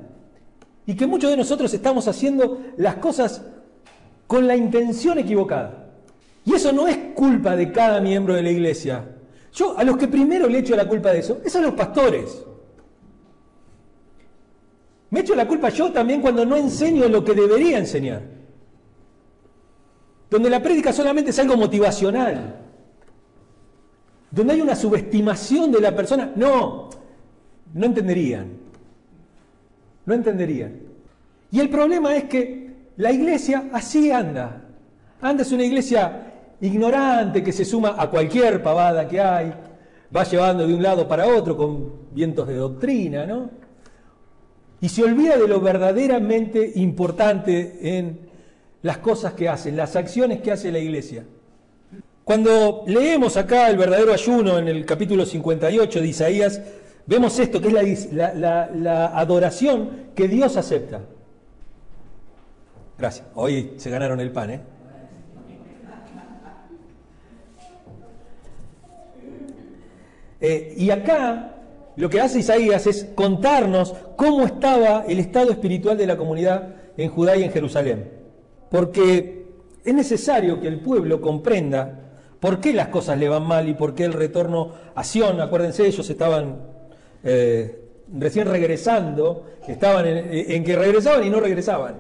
y 0.86 0.94
que 0.94 1.06
muchos 1.06 1.30
de 1.30 1.36
nosotros 1.36 1.72
estamos 1.74 2.08
haciendo 2.08 2.60
las 2.76 2.96
cosas 2.96 3.42
con 4.26 4.46
la 4.46 4.56
intención 4.56 5.18
equivocada. 5.18 5.90
Y 6.44 6.54
eso 6.54 6.72
no 6.72 6.88
es 6.88 6.96
culpa 7.14 7.56
de 7.56 7.70
cada 7.70 8.00
miembro 8.00 8.34
de 8.34 8.42
la 8.42 8.50
iglesia. 8.50 9.04
Yo 9.52 9.76
a 9.76 9.84
los 9.84 9.96
que 9.96 10.08
primero 10.08 10.48
le 10.48 10.58
echo 10.58 10.76
la 10.76 10.88
culpa 10.88 11.10
de 11.10 11.18
eso, 11.18 11.40
es 11.44 11.54
a 11.56 11.60
los 11.60 11.74
pastores. 11.74 12.44
Me 15.10 15.20
echo 15.20 15.34
la 15.34 15.46
culpa 15.46 15.68
yo 15.70 15.92
también 15.92 16.20
cuando 16.20 16.46
no 16.46 16.56
enseño 16.56 17.08
lo 17.08 17.24
que 17.24 17.34
debería 17.34 17.78
enseñar. 17.78 18.39
Donde 20.30 20.48
la 20.48 20.62
prédica 20.62 20.92
solamente 20.92 21.30
es 21.30 21.38
algo 21.38 21.56
motivacional. 21.56 22.56
Donde 24.30 24.52
hay 24.52 24.60
una 24.60 24.76
subestimación 24.76 25.72
de 25.72 25.80
la 25.80 25.94
persona. 25.94 26.32
No, 26.36 26.88
no 27.74 27.86
entenderían. 27.86 28.46
No 30.06 30.14
entenderían. 30.14 30.80
Y 31.50 31.58
el 31.58 31.68
problema 31.68 32.14
es 32.14 32.24
que 32.24 32.70
la 32.96 33.10
iglesia 33.10 33.70
así 33.72 34.12
anda. 34.12 34.62
Anda 35.20 35.42
es 35.42 35.52
una 35.52 35.64
iglesia 35.64 36.30
ignorante 36.60 37.42
que 37.42 37.52
se 37.52 37.64
suma 37.64 37.96
a 37.98 38.08
cualquier 38.08 38.62
pavada 38.62 39.08
que 39.08 39.20
hay, 39.20 39.52
va 40.14 40.24
llevando 40.24 40.66
de 40.66 40.74
un 40.74 40.82
lado 40.82 41.08
para 41.08 41.26
otro 41.26 41.56
con 41.56 41.92
vientos 42.12 42.46
de 42.46 42.54
doctrina, 42.54 43.26
¿no? 43.26 43.50
Y 44.80 44.88
se 44.88 45.02
olvida 45.02 45.36
de 45.36 45.46
lo 45.48 45.60
verdaderamente 45.60 46.72
importante 46.76 47.98
en 47.98 48.29
las 48.82 48.98
cosas 48.98 49.34
que 49.34 49.48
hacen, 49.48 49.76
las 49.76 49.96
acciones 49.96 50.40
que 50.40 50.52
hace 50.52 50.72
la 50.72 50.78
iglesia. 50.78 51.24
Cuando 52.24 52.84
leemos 52.86 53.36
acá 53.36 53.68
el 53.68 53.76
verdadero 53.76 54.12
ayuno 54.12 54.58
en 54.58 54.68
el 54.68 54.84
capítulo 54.84 55.26
58 55.26 56.00
de 56.00 56.06
Isaías, 56.06 56.60
vemos 57.06 57.38
esto, 57.38 57.60
que 57.60 57.68
es 57.68 58.12
la, 58.12 58.70
la 58.72 59.06
adoración 59.18 60.10
que 60.14 60.28
Dios 60.28 60.56
acepta. 60.56 61.00
Gracias. 62.98 63.26
Hoy 63.34 63.72
se 63.78 63.90
ganaron 63.90 64.20
el 64.20 64.30
pan, 64.30 64.50
¿eh? 64.50 64.60
Eh, 70.40 70.74
y 70.76 70.90
acá 70.90 71.54
lo 71.96 72.08
que 72.08 72.20
hace 72.20 72.38
Isaías 72.38 72.86
es 72.86 73.06
contarnos 73.14 73.94
cómo 74.16 74.44
estaba 74.44 75.04
el 75.06 75.18
estado 75.18 75.50
espiritual 75.50 75.98
de 75.98 76.06
la 76.06 76.16
comunidad 76.16 76.76
en 76.96 77.10
Judá 77.10 77.36
y 77.36 77.42
en 77.42 77.52
Jerusalén. 77.52 78.19
Porque 78.70 79.46
es 79.84 79.94
necesario 79.94 80.60
que 80.60 80.68
el 80.68 80.80
pueblo 80.80 81.20
comprenda 81.20 82.12
por 82.38 82.60
qué 82.60 82.72
las 82.72 82.88
cosas 82.88 83.18
le 83.18 83.28
van 83.28 83.42
mal 83.42 83.68
y 83.68 83.74
por 83.74 83.94
qué 83.94 84.04
el 84.04 84.12
retorno 84.12 84.72
a 84.94 85.04
Sion, 85.04 85.40
acuérdense, 85.40 85.86
ellos 85.86 86.08
estaban 86.08 86.58
eh, 87.22 87.80
recién 88.16 88.48
regresando, 88.48 89.46
estaban 89.66 90.06
en, 90.06 90.64
que 90.64 90.76
regresaban 90.76 91.24
y 91.26 91.30
no 91.30 91.40
regresaban. 91.40 91.96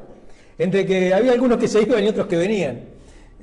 Entre 0.58 0.86
que 0.86 1.12
había 1.12 1.32
algunos 1.32 1.58
que 1.58 1.68
se 1.68 1.82
iban 1.82 2.04
y 2.04 2.08
otros 2.08 2.26
que 2.26 2.36
venían. 2.36 2.80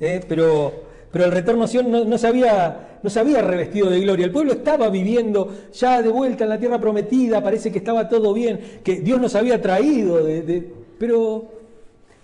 Eh, 0.00 0.20
pero 0.28 0.88
pero 1.10 1.24
el 1.24 1.32
retorno 1.32 1.64
a 1.64 1.68
Sion 1.68 1.90
no, 1.90 2.18
se 2.18 2.26
había, 2.26 2.98
no 3.02 3.08
se 3.08 3.20
había 3.20 3.40
revestido 3.40 3.88
de 3.88 4.00
gloria. 4.00 4.26
El 4.26 4.32
pueblo 4.32 4.52
estaba 4.52 4.90
viviendo 4.90 5.52
ya 5.72 6.02
de 6.02 6.10
vuelta 6.10 6.44
en 6.44 6.50
la 6.50 6.58
tierra 6.58 6.78
prometida, 6.78 7.42
parece 7.42 7.72
que 7.72 7.78
estaba 7.78 8.08
todo 8.08 8.34
bien, 8.34 8.80
que 8.84 8.96
Dios 9.00 9.20
nos 9.20 9.34
había 9.34 9.60
traído, 9.60 10.22
de, 10.22 10.70
pero 10.98 11.57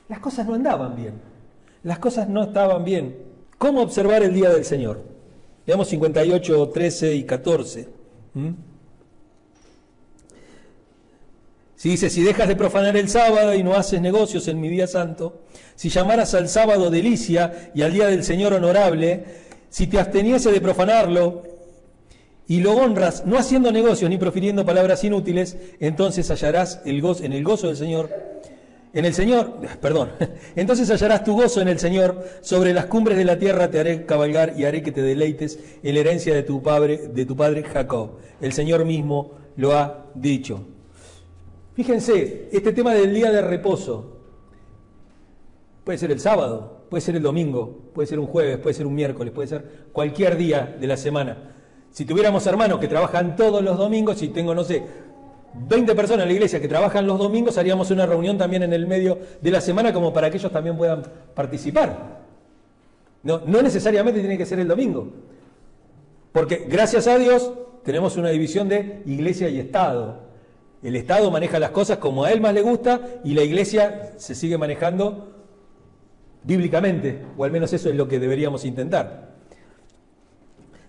las 0.08 0.18
cosas 0.18 0.46
no 0.46 0.54
andaban 0.54 0.96
bien. 0.96 1.14
Las 1.82 1.98
cosas 1.98 2.28
no 2.28 2.44
estaban 2.44 2.84
bien. 2.84 3.16
¿Cómo 3.58 3.82
observar 3.82 4.22
el 4.22 4.34
día 4.34 4.50
del 4.50 4.64
Señor? 4.64 5.02
Veamos 5.66 5.88
58, 5.88 6.68
13 6.68 7.14
y 7.14 7.24
14. 7.24 7.88
Si 11.76 11.90
dice, 11.90 12.10
si 12.10 12.22
dejas 12.22 12.48
de 12.48 12.56
profanar 12.56 12.96
el 12.96 13.08
sábado 13.08 13.54
y 13.54 13.62
no 13.62 13.74
haces 13.74 14.00
negocios 14.00 14.48
en 14.48 14.60
mi 14.60 14.68
día 14.68 14.86
santo, 14.86 15.42
si 15.74 15.88
llamaras 15.88 16.34
al 16.34 16.48
sábado 16.48 16.90
delicia 16.90 17.70
y 17.74 17.82
al 17.82 17.92
día 17.92 18.06
del 18.06 18.24
Señor 18.24 18.52
honorable, 18.54 19.24
si 19.68 19.86
te 19.86 19.98
absteniese 19.98 20.52
de 20.52 20.60
profanarlo 20.60 21.42
y 22.46 22.60
lo 22.60 22.72
honras 22.72 23.24
no 23.26 23.38
haciendo 23.38 23.72
negocios 23.72 24.08
ni 24.10 24.18
profiriendo 24.18 24.64
palabras 24.64 25.02
inútiles, 25.04 25.56
entonces 25.80 26.30
hallarás 26.30 26.80
el 26.84 27.00
gozo, 27.00 27.24
en 27.24 27.32
el 27.32 27.42
gozo 27.42 27.68
del 27.68 27.76
Señor 27.76 28.10
en 28.94 29.04
el 29.04 29.12
Señor, 29.12 29.58
perdón, 29.80 30.10
entonces 30.56 30.88
hallarás 30.90 31.24
tu 31.24 31.34
gozo 31.34 31.60
en 31.60 31.68
el 31.68 31.78
Señor, 31.78 32.24
sobre 32.40 32.72
las 32.72 32.86
cumbres 32.86 33.18
de 33.18 33.24
la 33.24 33.38
tierra 33.38 33.70
te 33.70 33.80
haré 33.80 34.06
cabalgar 34.06 34.54
y 34.56 34.64
haré 34.64 34.82
que 34.82 34.92
te 34.92 35.02
deleites 35.02 35.58
en 35.82 35.94
la 35.94 36.00
herencia 36.00 36.34
de 36.34 36.44
tu 36.44 36.62
padre, 36.62 37.08
de 37.08 37.26
tu 37.26 37.36
padre 37.36 37.64
Jacob. 37.64 38.18
El 38.40 38.52
Señor 38.52 38.84
mismo 38.84 39.32
lo 39.56 39.76
ha 39.76 40.06
dicho. 40.14 40.64
Fíjense, 41.74 42.48
este 42.52 42.72
tema 42.72 42.94
del 42.94 43.12
día 43.12 43.32
de 43.32 43.42
reposo 43.42 44.18
puede 45.82 45.98
ser 45.98 46.12
el 46.12 46.20
sábado, 46.20 46.86
puede 46.88 47.00
ser 47.00 47.16
el 47.16 47.22
domingo, 47.22 47.90
puede 47.92 48.06
ser 48.06 48.20
un 48.20 48.26
jueves, 48.26 48.58
puede 48.58 48.74
ser 48.74 48.86
un 48.86 48.94
miércoles, 48.94 49.32
puede 49.34 49.48
ser 49.48 49.86
cualquier 49.92 50.36
día 50.36 50.76
de 50.80 50.86
la 50.86 50.96
semana. 50.96 51.50
Si 51.90 52.04
tuviéramos 52.04 52.46
hermanos 52.46 52.78
que 52.78 52.88
trabajan 52.88 53.36
todos 53.36 53.62
los 53.62 53.76
domingos, 53.76 54.18
si 54.18 54.28
tengo, 54.28 54.54
no 54.54 54.64
sé, 54.64 54.82
20 55.54 55.94
personas 55.94 56.22
en 56.22 56.28
la 56.28 56.34
iglesia 56.34 56.60
que 56.60 56.68
trabajan 56.68 57.06
los 57.06 57.18
domingos, 57.18 57.56
haríamos 57.58 57.90
una 57.90 58.06
reunión 58.06 58.36
también 58.36 58.64
en 58.64 58.72
el 58.72 58.86
medio 58.86 59.18
de 59.40 59.50
la 59.50 59.60
semana 59.60 59.92
como 59.92 60.12
para 60.12 60.30
que 60.30 60.38
ellos 60.38 60.52
también 60.52 60.76
puedan 60.76 61.02
participar. 61.34 62.22
No, 63.22 63.40
no 63.46 63.62
necesariamente 63.62 64.20
tiene 64.20 64.36
que 64.36 64.46
ser 64.46 64.58
el 64.58 64.68
domingo. 64.68 65.08
Porque 66.32 66.66
gracias 66.68 67.06
a 67.06 67.16
Dios 67.16 67.52
tenemos 67.84 68.16
una 68.16 68.30
división 68.30 68.68
de 68.68 69.02
iglesia 69.06 69.48
y 69.48 69.60
Estado. 69.60 70.24
El 70.82 70.96
Estado 70.96 71.30
maneja 71.30 71.58
las 71.58 71.70
cosas 71.70 71.98
como 71.98 72.24
a 72.24 72.32
él 72.32 72.40
más 72.40 72.52
le 72.52 72.60
gusta 72.60 73.00
y 73.24 73.34
la 73.34 73.42
iglesia 73.42 74.12
se 74.16 74.34
sigue 74.34 74.58
manejando 74.58 75.32
bíblicamente, 76.42 77.22
o 77.38 77.44
al 77.44 77.50
menos 77.50 77.72
eso 77.72 77.88
es 77.88 77.94
lo 77.94 78.06
que 78.06 78.18
deberíamos 78.18 78.64
intentar. 78.64 79.34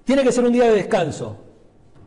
Tiene 0.04 0.24
que 0.24 0.32
ser 0.32 0.44
un 0.44 0.52
día 0.52 0.66
de 0.66 0.74
descanso, 0.74 1.38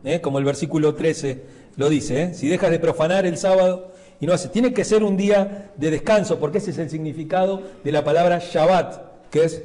¿eh? 0.03 0.21
como 0.21 0.37
el 0.37 0.45
versículo 0.45 0.93
13 0.93 1.58
lo 1.75 1.89
dice, 1.89 2.23
¿eh? 2.23 2.33
si 2.33 2.47
dejas 2.47 2.71
de 2.71 2.79
profanar 2.79 3.25
el 3.25 3.37
sábado 3.37 3.91
y 4.19 4.25
no 4.25 4.33
haces, 4.33 4.51
tiene 4.51 4.73
que 4.73 4.83
ser 4.83 5.03
un 5.03 5.15
día 5.15 5.71
de 5.77 5.91
descanso, 5.91 6.39
porque 6.39 6.57
ese 6.57 6.71
es 6.71 6.77
el 6.77 6.89
significado 6.89 7.61
de 7.83 7.91
la 7.91 8.03
palabra 8.03 8.39
Shabbat, 8.39 9.29
que 9.29 9.43
es 9.43 9.63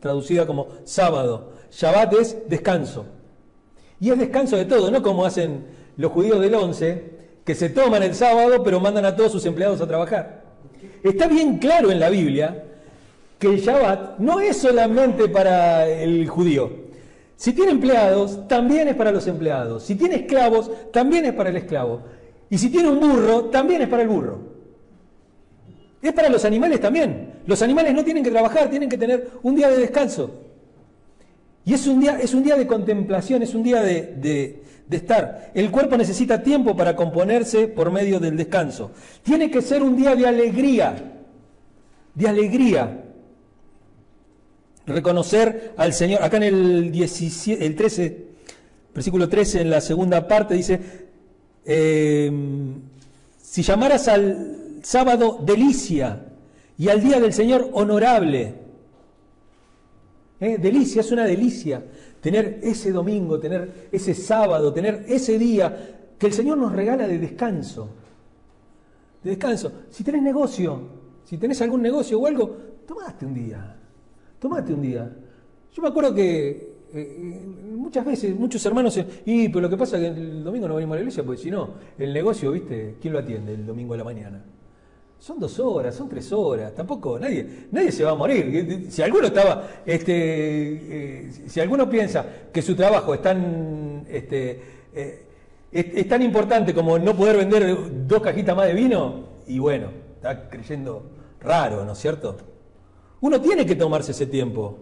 traducida 0.00 0.46
como 0.46 0.68
sábado. 0.84 1.52
Shabbat 1.72 2.12
es 2.14 2.36
descanso. 2.48 3.06
Y 4.00 4.10
es 4.10 4.18
descanso 4.18 4.56
de 4.56 4.64
todo, 4.64 4.90
no 4.90 5.02
como 5.02 5.24
hacen 5.24 5.64
los 5.96 6.12
judíos 6.12 6.40
del 6.40 6.54
11, 6.54 7.14
que 7.44 7.54
se 7.54 7.68
toman 7.68 8.02
el 8.02 8.14
sábado 8.14 8.62
pero 8.62 8.80
mandan 8.80 9.04
a 9.04 9.16
todos 9.16 9.32
sus 9.32 9.46
empleados 9.46 9.80
a 9.80 9.86
trabajar. 9.86 10.44
Está 11.02 11.26
bien 11.26 11.58
claro 11.58 11.90
en 11.90 12.00
la 12.00 12.10
Biblia 12.10 12.64
que 13.38 13.48
el 13.48 13.60
Shabbat 13.60 14.18
no 14.18 14.40
es 14.40 14.56
solamente 14.56 15.28
para 15.28 15.88
el 15.88 16.28
judío. 16.28 16.83
Si 17.36 17.52
tiene 17.52 17.72
empleados, 17.72 18.46
también 18.46 18.88
es 18.88 18.94
para 18.94 19.10
los 19.10 19.26
empleados. 19.26 19.82
Si 19.82 19.96
tiene 19.96 20.16
esclavos, 20.16 20.70
también 20.92 21.24
es 21.24 21.32
para 21.32 21.50
el 21.50 21.56
esclavo. 21.56 22.02
Y 22.48 22.58
si 22.58 22.70
tiene 22.70 22.88
un 22.90 23.00
burro, 23.00 23.46
también 23.46 23.82
es 23.82 23.88
para 23.88 24.02
el 24.02 24.08
burro. 24.08 24.54
Es 26.00 26.12
para 26.12 26.28
los 26.28 26.44
animales 26.44 26.80
también. 26.80 27.32
Los 27.46 27.62
animales 27.62 27.94
no 27.94 28.04
tienen 28.04 28.22
que 28.22 28.30
trabajar, 28.30 28.68
tienen 28.70 28.88
que 28.88 28.98
tener 28.98 29.30
un 29.42 29.54
día 29.56 29.68
de 29.68 29.78
descanso. 29.78 30.30
Y 31.64 31.72
es 31.74 31.86
un 31.86 32.00
día, 32.00 32.18
es 32.20 32.34
un 32.34 32.44
día 32.44 32.56
de 32.56 32.66
contemplación, 32.66 33.42
es 33.42 33.54
un 33.54 33.62
día 33.62 33.82
de, 33.82 34.62
de 34.86 34.96
estar. 34.96 35.50
El 35.54 35.70
cuerpo 35.70 35.96
necesita 35.96 36.42
tiempo 36.42 36.76
para 36.76 36.94
componerse 36.94 37.68
por 37.68 37.90
medio 37.90 38.20
del 38.20 38.36
descanso. 38.36 38.92
Tiene 39.22 39.50
que 39.50 39.62
ser 39.62 39.82
un 39.82 39.96
día 39.96 40.14
de 40.14 40.26
alegría, 40.26 40.94
de 42.14 42.28
alegría 42.28 43.03
reconocer 44.86 45.72
al 45.76 45.92
Señor. 45.92 46.22
Acá 46.22 46.36
en 46.38 46.42
el, 46.42 46.92
17, 46.92 47.64
el 47.64 47.76
13, 47.76 48.26
versículo 48.94 49.28
13, 49.28 49.62
en 49.62 49.70
la 49.70 49.80
segunda 49.80 50.26
parte, 50.26 50.54
dice, 50.54 50.80
em, 51.64 52.74
si 53.40 53.62
llamaras 53.62 54.08
al 54.08 54.80
sábado 54.82 55.38
delicia 55.44 56.26
y 56.76 56.88
al 56.88 57.02
día 57.02 57.20
del 57.20 57.32
Señor 57.32 57.70
honorable, 57.72 58.54
¿eh? 60.40 60.58
delicia, 60.58 61.00
es 61.00 61.12
una 61.12 61.24
delicia 61.24 61.82
tener 62.24 62.60
ese 62.62 62.90
domingo, 62.90 63.38
tener 63.38 63.88
ese 63.92 64.14
sábado, 64.14 64.72
tener 64.72 65.04
ese 65.08 65.38
día 65.38 66.14
que 66.18 66.26
el 66.26 66.32
Señor 66.32 66.56
nos 66.56 66.72
regala 66.72 67.06
de 67.06 67.18
descanso. 67.18 67.90
De 69.22 69.28
descanso. 69.28 69.70
Si 69.90 70.02
tenés 70.02 70.22
negocio, 70.22 70.80
si 71.26 71.36
tenés 71.36 71.60
algún 71.60 71.82
negocio 71.82 72.18
o 72.18 72.26
algo, 72.26 72.56
tomaste 72.86 73.26
un 73.26 73.34
día. 73.34 73.76
Tomate 74.38 74.72
un 74.72 74.82
día. 74.82 75.10
Yo 75.72 75.82
me 75.82 75.88
acuerdo 75.88 76.14
que 76.14 76.74
eh, 76.92 77.42
muchas 77.76 78.04
veces, 78.04 78.38
muchos 78.38 78.64
hermanos, 78.64 78.98
y 79.24 79.48
pero 79.48 79.62
lo 79.62 79.70
que 79.70 79.76
pasa 79.76 79.96
es 79.96 80.02
que 80.02 80.20
el 80.20 80.44
domingo 80.44 80.68
no 80.68 80.76
venimos 80.76 80.94
a 80.94 80.96
la 80.96 81.00
iglesia, 81.00 81.24
porque 81.24 81.42
si 81.42 81.50
no, 81.50 81.70
el 81.98 82.12
negocio, 82.12 82.52
¿viste? 82.52 82.96
¿Quién 83.00 83.12
lo 83.12 83.18
atiende 83.18 83.54
el 83.54 83.66
domingo 83.66 83.94
de 83.94 83.98
la 83.98 84.04
mañana? 84.04 84.44
Son 85.18 85.40
dos 85.40 85.58
horas, 85.58 85.94
son 85.94 86.08
tres 86.08 86.30
horas, 86.32 86.74
tampoco 86.74 87.18
nadie, 87.18 87.66
nadie 87.72 87.90
se 87.90 88.04
va 88.04 88.12
a 88.12 88.14
morir. 88.14 88.86
Si 88.90 89.02
alguno 89.02 89.26
estaba, 89.26 89.66
este, 89.84 90.12
eh, 90.14 91.30
si 91.46 91.60
alguno 91.60 91.88
piensa 91.88 92.24
que 92.52 92.62
su 92.62 92.76
trabajo 92.76 93.14
es 93.14 93.22
tan, 93.22 94.04
este, 94.08 94.60
eh, 94.94 95.26
es 95.72 96.08
tan 96.08 96.22
importante 96.22 96.72
como 96.72 96.98
no 96.98 97.16
poder 97.16 97.38
vender 97.38 98.06
dos 98.06 98.22
cajitas 98.22 98.54
más 98.54 98.68
de 98.68 98.74
vino, 98.74 99.24
y 99.48 99.58
bueno, 99.58 99.88
está 100.16 100.48
creyendo 100.48 101.10
raro, 101.40 101.84
¿no 101.84 101.92
es 101.92 101.98
cierto? 101.98 102.53
Uno 103.20 103.40
tiene 103.40 103.64
que 103.64 103.76
tomarse 103.76 104.12
ese 104.12 104.26
tiempo, 104.26 104.78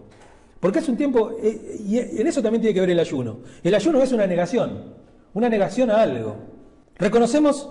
porque 0.59 0.79
es 0.79 0.89
un 0.89 0.97
tiempo, 0.97 1.31
eh, 1.41 1.77
y 1.85 1.97
en 1.97 2.27
eso 2.27 2.41
también 2.41 2.61
tiene 2.61 2.73
que 2.73 2.81
ver 2.81 2.89
el 2.89 2.99
ayuno. 2.99 3.39
El 3.63 3.75
ayuno 3.75 4.01
es 4.01 4.11
una 4.11 4.27
negación, 4.27 4.93
una 5.33 5.49
negación 5.49 5.89
a 5.91 6.01
algo. 6.01 6.35
Reconocemos 6.97 7.69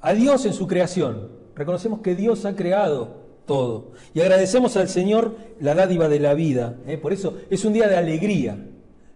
a 0.00 0.12
Dios 0.12 0.44
en 0.46 0.52
su 0.52 0.66
creación, 0.66 1.30
reconocemos 1.54 2.00
que 2.00 2.14
Dios 2.14 2.44
ha 2.44 2.54
creado 2.54 3.26
todo 3.46 3.92
y 4.12 4.20
agradecemos 4.20 4.76
al 4.76 4.88
Señor 4.88 5.36
la 5.60 5.74
dádiva 5.74 6.08
de 6.08 6.20
la 6.20 6.34
vida. 6.34 6.76
¿eh? 6.86 6.98
Por 6.98 7.12
eso 7.12 7.38
es 7.48 7.64
un 7.64 7.72
día 7.72 7.88
de 7.88 7.96
alegría, 7.96 8.58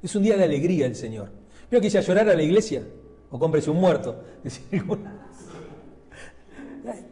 es 0.02 0.14
un 0.14 0.22
día 0.22 0.36
de 0.36 0.44
alegría 0.44 0.86
el 0.86 0.96
Señor. 0.96 1.30
Veo 1.70 1.80
que 1.80 1.90
llorar 1.90 2.28
a 2.28 2.34
la 2.34 2.42
iglesia 2.42 2.82
o 3.30 3.38
cómprese 3.38 3.70
un 3.70 3.78
muerto. 3.78 4.22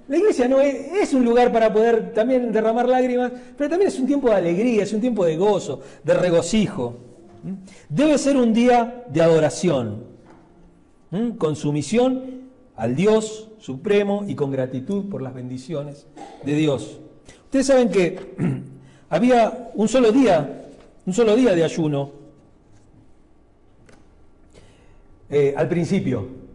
La 0.08 0.16
iglesia 0.16 0.48
no 0.48 0.60
es, 0.60 1.12
un 1.12 1.25
lugar 1.25 1.52
para 1.52 1.72
poder 1.72 2.12
también 2.14 2.50
derramar 2.52 2.88
lágrimas, 2.88 3.32
pero 3.56 3.68
también 3.68 3.88
es 3.88 3.98
un 3.98 4.06
tiempo 4.06 4.28
de 4.28 4.37
alegría, 4.37 4.82
es 4.82 4.92
un 4.92 5.00
tiempo 5.00 5.25
de 5.25 5.37
gozo, 5.37 5.80
de 6.02 6.14
regocijo. 6.14 6.96
Debe 7.88 8.18
ser 8.18 8.37
un 8.37 8.52
día 8.52 9.04
de 9.10 9.22
adoración, 9.22 10.04
con 11.38 11.56
sumisión 11.56 12.48
al 12.76 12.96
Dios 12.96 13.50
supremo 13.58 14.25
y 14.26 14.34
con 14.34 14.50
gratitud 14.50 15.08
por 15.10 15.20
las 15.20 15.34
bendiciones 15.34 16.06
de 16.44 16.54
Dios. 16.54 17.00
Ustedes 17.44 17.66
saben 17.66 17.90
que 17.90 18.34
había 19.10 19.70
un 19.75 19.88
solo 19.88 20.12
día, 20.12 20.64
un 21.04 21.12
solo 21.12 21.37
día 21.37 21.54
de 21.54 21.64
ayuno 21.64 22.12
eh, 25.30 25.54
al 25.56 25.68
principio. 25.68 26.48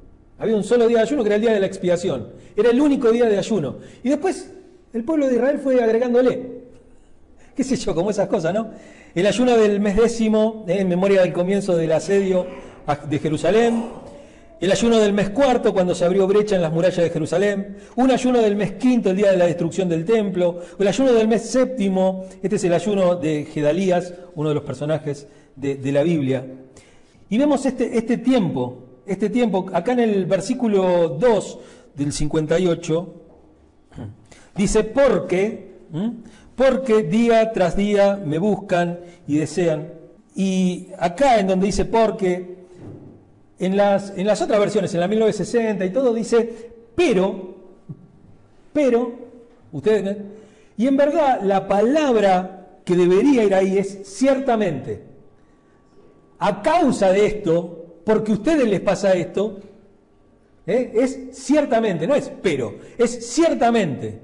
Había 0.43 0.57
un 0.57 0.63
solo 0.65 0.89
día 0.89 0.97
de 0.97 1.03
ayuno 1.03 1.23
que 1.23 1.27
era 1.27 1.35
el 1.37 1.41
día 1.41 1.53
de 1.53 1.59
la 1.61 1.67
expiación. 1.67 2.27
Era 2.53 2.69
el 2.71 2.81
único 2.81 3.09
día 3.13 3.27
de 3.27 3.37
ayuno. 3.37 3.77
Y 4.03 4.09
después 4.09 4.51
el 4.91 5.05
pueblo 5.05 5.27
de 5.27 5.35
Israel 5.35 5.57
fue 5.63 5.81
agregándole. 5.81 6.63
¿Qué 7.55 7.63
sé 7.63 7.77
yo? 7.77 7.95
Como 7.95 8.09
esas 8.09 8.27
cosas, 8.27 8.53
¿no? 8.53 8.71
El 9.15 9.25
ayuno 9.25 9.55
del 9.55 9.79
mes 9.79 9.95
décimo, 9.95 10.65
eh, 10.67 10.79
en 10.79 10.89
memoria 10.89 11.21
del 11.21 11.31
comienzo 11.31 11.77
del 11.77 11.93
asedio 11.93 12.45
de 13.09 13.19
Jerusalén. 13.19 13.85
El 14.59 14.69
ayuno 14.69 14.99
del 14.99 15.13
mes 15.13 15.29
cuarto, 15.29 15.73
cuando 15.73 15.95
se 15.95 16.03
abrió 16.03 16.27
brecha 16.27 16.57
en 16.57 16.61
las 16.61 16.73
murallas 16.73 17.05
de 17.05 17.09
Jerusalén. 17.09 17.77
Un 17.95 18.11
ayuno 18.11 18.41
del 18.41 18.57
mes 18.57 18.73
quinto, 18.73 19.11
el 19.11 19.15
día 19.15 19.31
de 19.31 19.37
la 19.37 19.45
destrucción 19.45 19.87
del 19.87 20.03
templo. 20.03 20.59
El 20.77 20.87
ayuno 20.89 21.13
del 21.13 21.29
mes 21.29 21.43
séptimo, 21.43 22.25
este 22.41 22.57
es 22.57 22.63
el 22.65 22.73
ayuno 22.73 23.15
de 23.15 23.45
Gedalías, 23.45 24.13
uno 24.35 24.49
de 24.49 24.55
los 24.55 24.63
personajes 24.65 25.25
de, 25.55 25.75
de 25.75 25.91
la 25.93 26.03
Biblia. 26.03 26.45
Y 27.29 27.37
vemos 27.37 27.65
este, 27.65 27.97
este 27.97 28.17
tiempo 28.17 28.82
este 29.05 29.29
tiempo, 29.29 29.69
acá 29.73 29.93
en 29.93 29.99
el 29.99 30.25
versículo 30.25 31.09
2 31.09 31.59
del 31.95 32.11
58, 32.11 33.13
dice, 34.55 34.83
porque, 34.83 35.73
porque 36.55 37.03
día 37.03 37.51
tras 37.51 37.75
día 37.75 38.21
me 38.23 38.37
buscan 38.37 38.99
y 39.27 39.37
desean. 39.37 39.93
Y 40.35 40.87
acá 40.97 41.39
en 41.39 41.47
donde 41.47 41.67
dice 41.67 41.85
porque, 41.85 42.63
en 43.59 43.77
las, 43.77 44.17
en 44.17 44.25
las 44.25 44.41
otras 44.41 44.59
versiones, 44.59 44.93
en 44.93 44.99
la 44.99 45.07
1960 45.07 45.85
y 45.85 45.89
todo, 45.91 46.13
dice, 46.13 46.71
pero, 46.95 47.55
pero, 48.71 49.11
ustedes, 49.71 50.17
y 50.77 50.87
en 50.87 50.97
verdad 50.97 51.41
la 51.43 51.67
palabra 51.67 52.79
que 52.83 52.95
debería 52.95 53.43
ir 53.43 53.53
ahí 53.53 53.77
es 53.77 53.99
ciertamente. 54.03 55.03
A 56.39 56.61
causa 56.61 57.11
de 57.11 57.25
esto, 57.25 57.82
porque 58.05 58.31
a 58.31 58.35
ustedes 58.35 58.67
les 58.67 58.81
pasa 58.81 59.13
esto, 59.13 59.59
¿eh? 60.65 60.91
es 60.95 61.29
ciertamente, 61.31 62.07
no 62.07 62.15
es 62.15 62.31
pero, 62.41 62.75
es 62.97 63.33
ciertamente. 63.33 64.19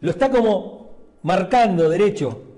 Lo 0.00 0.10
está 0.10 0.30
como 0.30 0.90
marcando 1.22 1.88
derecho 1.88 2.52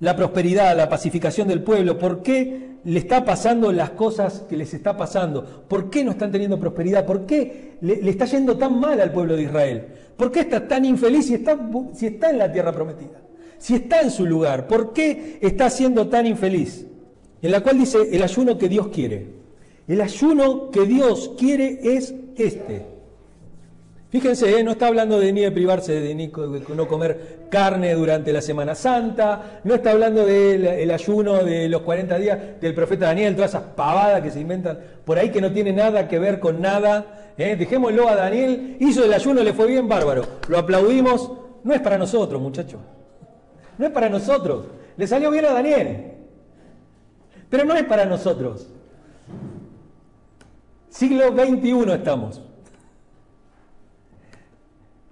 la 0.00 0.16
prosperidad, 0.16 0.76
la 0.76 0.88
pacificación 0.88 1.46
del 1.48 1.62
pueblo. 1.62 1.98
¿Por 1.98 2.22
qué 2.22 2.70
le 2.82 2.98
está 2.98 3.24
pasando 3.24 3.70
las 3.70 3.90
cosas 3.90 4.44
que 4.48 4.56
les 4.56 4.72
está 4.74 4.96
pasando? 4.96 5.64
¿Por 5.68 5.90
qué 5.90 6.02
no 6.02 6.12
están 6.12 6.32
teniendo 6.32 6.58
prosperidad? 6.58 7.06
¿Por 7.06 7.26
qué 7.26 7.76
le, 7.80 8.08
está 8.08 8.24
yendo 8.24 8.56
tan 8.56 8.80
mal 8.80 9.00
al 9.00 9.12
pueblo 9.12 9.36
de 9.36 9.42
Israel? 9.42 9.86
¿Por 10.16 10.32
qué 10.32 10.40
está 10.40 10.66
tan 10.66 10.84
infeliz 10.84 11.26
si 11.26 11.34
está, 11.34 11.58
si 11.94 12.06
está 12.06 12.30
en 12.30 12.38
la 12.38 12.50
tierra 12.50 12.72
prometida? 12.72 13.20
Si 13.58 13.74
está 13.74 14.00
en 14.00 14.10
su 14.10 14.24
lugar, 14.24 14.66
¿por 14.66 14.94
qué 14.94 15.38
está 15.42 15.68
siendo 15.68 16.08
tan 16.08 16.24
infeliz? 16.26 16.86
En 17.42 17.50
la 17.50 17.60
cual 17.60 17.78
dice 17.78 17.98
el 18.10 18.22
ayuno 18.22 18.56
que 18.56 18.68
Dios 18.70 18.88
quiere. 18.88 19.39
El 19.90 20.00
ayuno 20.00 20.70
que 20.70 20.82
Dios 20.82 21.32
quiere 21.36 21.80
es 21.82 22.14
este. 22.36 22.86
Fíjense, 24.08 24.56
¿eh? 24.56 24.62
no 24.62 24.70
está 24.70 24.86
hablando 24.86 25.18
de 25.18 25.32
ni 25.32 25.40
de 25.40 25.50
privarse 25.50 26.00
de, 26.00 26.30
no 26.76 26.86
comer 26.86 27.48
carne 27.50 27.92
durante 27.94 28.32
la 28.32 28.40
Semana 28.40 28.76
Santa, 28.76 29.60
no 29.64 29.74
está 29.74 29.90
hablando 29.90 30.24
del 30.24 30.88
ayuno 30.92 31.42
de 31.42 31.68
los 31.68 31.82
40 31.82 32.18
días 32.18 32.38
del 32.60 32.72
profeta 32.72 33.06
Daniel, 33.06 33.34
todas 33.34 33.50
esas 33.50 33.64
pavadas 33.64 34.22
que 34.22 34.30
se 34.30 34.38
inventan 34.38 34.78
por 35.04 35.18
ahí 35.18 35.30
que 35.30 35.40
no 35.40 35.50
tiene 35.50 35.72
nada 35.72 36.06
que 36.06 36.20
ver 36.20 36.38
con 36.38 36.60
nada. 36.60 37.32
¿eh? 37.36 37.56
Dejémoslo 37.56 38.08
a 38.08 38.14
Daniel, 38.14 38.76
hizo 38.78 39.04
el 39.04 39.12
ayuno, 39.12 39.42
le 39.42 39.54
fue 39.54 39.66
bien 39.66 39.88
bárbaro, 39.88 40.22
lo 40.46 40.56
aplaudimos, 40.56 41.32
no 41.64 41.74
es 41.74 41.80
para 41.80 41.98
nosotros 41.98 42.40
muchachos, 42.40 42.80
no 43.76 43.86
es 43.86 43.90
para 43.90 44.08
nosotros, 44.08 44.66
le 44.96 45.06
salió 45.08 45.32
bien 45.32 45.46
a 45.46 45.52
Daniel, 45.52 46.12
pero 47.48 47.64
no 47.64 47.74
es 47.74 47.82
para 47.82 48.04
nosotros. 48.04 48.68
Siglo 50.90 51.28
XXI 51.28 51.92
estamos. 51.92 52.42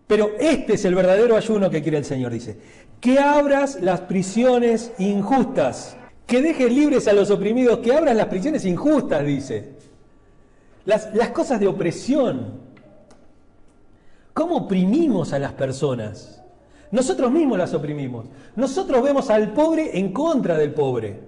Pero 0.06 0.32
este 0.40 0.74
es 0.74 0.84
el 0.84 0.94
verdadero 0.94 1.36
ayuno 1.36 1.70
que 1.70 1.82
quiere 1.82 1.98
el 1.98 2.04
Señor, 2.04 2.32
dice. 2.32 2.58
Que 3.00 3.18
abras 3.18 3.80
las 3.80 4.00
prisiones 4.02 4.92
injustas, 4.98 5.96
que 6.26 6.42
dejes 6.42 6.72
libres 6.72 7.06
a 7.06 7.12
los 7.12 7.30
oprimidos, 7.30 7.78
que 7.78 7.94
abras 7.94 8.16
las 8.16 8.26
prisiones 8.26 8.64
injustas, 8.64 9.24
dice. 9.24 9.76
Las, 10.84 11.14
las 11.14 11.28
cosas 11.30 11.60
de 11.60 11.68
opresión. 11.68 12.68
¿Cómo 14.34 14.56
oprimimos 14.56 15.32
a 15.32 15.38
las 15.38 15.52
personas? 15.52 16.42
Nosotros 16.90 17.30
mismos 17.30 17.58
las 17.58 17.74
oprimimos. 17.74 18.26
Nosotros 18.56 19.02
vemos 19.02 19.30
al 19.30 19.52
pobre 19.52 19.98
en 19.98 20.12
contra 20.12 20.56
del 20.56 20.72
pobre. 20.72 21.27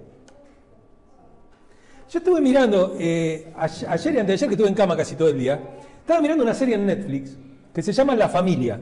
Yo 2.11 2.19
estuve 2.19 2.41
mirando, 2.41 2.97
eh, 2.99 3.53
ayer 3.55 4.15
y 4.15 4.19
antes 4.19 4.27
de 4.27 4.33
ayer, 4.33 4.49
que 4.49 4.55
estuve 4.55 4.67
en 4.67 4.73
cama 4.73 4.97
casi 4.97 5.15
todo 5.15 5.29
el 5.29 5.39
día, 5.39 5.57
estaba 6.01 6.19
mirando 6.19 6.43
una 6.43 6.53
serie 6.53 6.75
en 6.75 6.85
Netflix 6.85 7.37
que 7.73 7.81
se 7.81 7.93
llama 7.93 8.17
La 8.17 8.27
Familia 8.27 8.81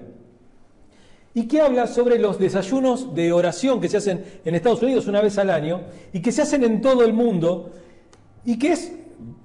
y 1.36 1.48
que 1.48 1.62
habla 1.62 1.86
sobre 1.86 2.17
los 2.17 2.39
desayunos 2.39 3.13
de 3.13 3.31
oración 3.31 3.79
que 3.79 3.88
se 3.88 3.98
hacen 3.98 4.25
en 4.43 4.55
Estados 4.55 4.81
Unidos 4.81 5.05
una 5.05 5.21
vez 5.21 5.38
al 5.38 5.51
año 5.51 5.81
y 6.12 6.24
que 6.24 6.31
se 6.31 6.41
hacen 6.41 6.63
en 6.63 6.81
todo 6.81 7.03
el 7.03 7.13
mundo 7.13 7.69
y 8.45 8.57
que 8.57 8.71
es, 8.71 8.93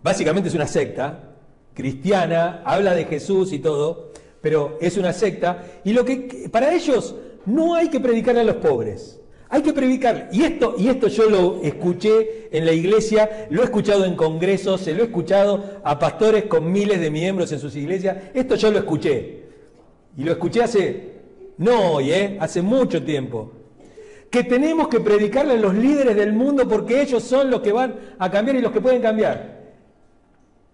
básicamente 0.03 0.49
es 0.49 0.55
una 0.55 0.67
secta 0.67 1.35
cristiana, 1.75 2.63
habla 2.65 2.95
de 2.95 3.05
Jesús 3.05 3.53
y 3.53 3.59
todo, 3.59 4.13
pero 4.41 4.79
es 4.81 4.97
una 4.97 5.13
secta 5.13 5.63
y 5.85 5.93
lo 5.93 6.07
que 6.07 6.49
para 6.51 6.73
ellos 6.73 7.17
no 7.45 7.75
hay 7.75 7.91
que 7.91 8.01
predicar 8.01 8.39
a 8.39 8.45
los 8.45 8.57
pobres. 8.57 9.21
Hay 9.55 9.63
que 9.63 9.73
predicar, 9.73 10.31
y 10.33 10.43
esto, 10.43 10.75
y 10.77 10.89
esto 10.89 11.07
yo 11.07 11.31
lo 11.31 11.61
escuché 11.63 12.49
en 12.51 12.67
la 12.67 12.73
iglesia, 12.73 13.47
lo 13.51 13.61
he 13.61 13.65
escuchado 13.65 14.05
en 14.05 14.17
congresos, 14.17 14.81
se 14.81 14.95
lo 14.95 15.03
he 15.03 15.07
escuchado 15.07 15.81
a 15.85 15.97
pastores 15.97 16.47
con 16.47 16.73
miles 16.73 16.99
de 16.99 17.09
miembros 17.09 17.53
en 17.53 17.61
sus 17.61 17.77
iglesias, 17.77 18.17
esto 18.35 18.57
yo 18.57 18.73
lo 18.73 18.79
escuché. 18.79 19.45
Y 20.17 20.25
lo 20.25 20.33
escuché 20.33 20.65
hace, 20.65 21.13
no 21.59 21.93
hoy, 21.93 22.11
¿eh? 22.11 22.37
hace 22.41 22.63
mucho 22.63 23.01
tiempo. 23.05 23.53
Que 24.29 24.43
tenemos 24.43 24.89
que 24.89 24.99
predicarle 24.99 25.53
a 25.53 25.59
los 25.59 25.73
líderes 25.73 26.17
del 26.17 26.33
mundo 26.33 26.69
porque 26.69 27.01
ellos 27.01 27.23
son 27.23 27.49
los 27.49 27.61
que 27.61 27.71
van 27.71 27.95
a 28.19 28.29
cambiar 28.33 28.57
y 28.57 28.61
los 28.61 28.73
que 28.73 28.81
pueden 28.81 29.01
cambiar. 29.01 29.55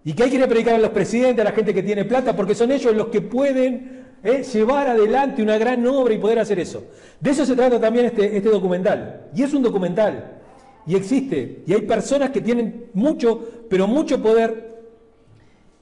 Y 0.07 0.15
que 0.15 0.23
hay 0.23 0.31
que 0.31 0.47
predicar 0.47 0.77
a 0.77 0.79
los 0.79 0.91
presidentes, 0.93 1.43
a 1.43 1.51
la 1.51 1.55
gente 1.55 1.75
que 1.75 1.83
tiene 1.83 2.07
plata, 2.07 2.35
porque 2.35 2.55
son 2.55 2.73
ellos 2.73 2.97
los 2.97 3.09
que 3.09 3.21
pueden 3.21 4.00
¿eh? 4.23 4.43
llevar 4.43 4.89
adelante 4.89 5.43
una 5.43 5.59
gran 5.59 5.87
obra 5.87 6.15
y 6.15 6.19
poder 6.19 6.39
hacer 6.39 6.59
eso. 6.59 6.85
De 7.21 7.31
eso 7.31 7.45
se 7.45 7.55
trata 7.55 7.81
también 7.81 8.07
este, 8.07 8.37
este 8.37 8.49
documental. 8.49 9.29
Y 9.35 9.43
es 9.43 9.53
un 9.53 9.63
documental. 9.63 10.39
Y 10.87 10.97
existe. 10.97 11.63
Y 11.67 11.73
hay 11.73 11.83
personas 11.83 12.31
que 12.31 12.41
tienen 12.41 12.87
mucho, 12.95 13.67
pero 13.69 13.87
mucho 13.87 14.23
poder 14.23 14.71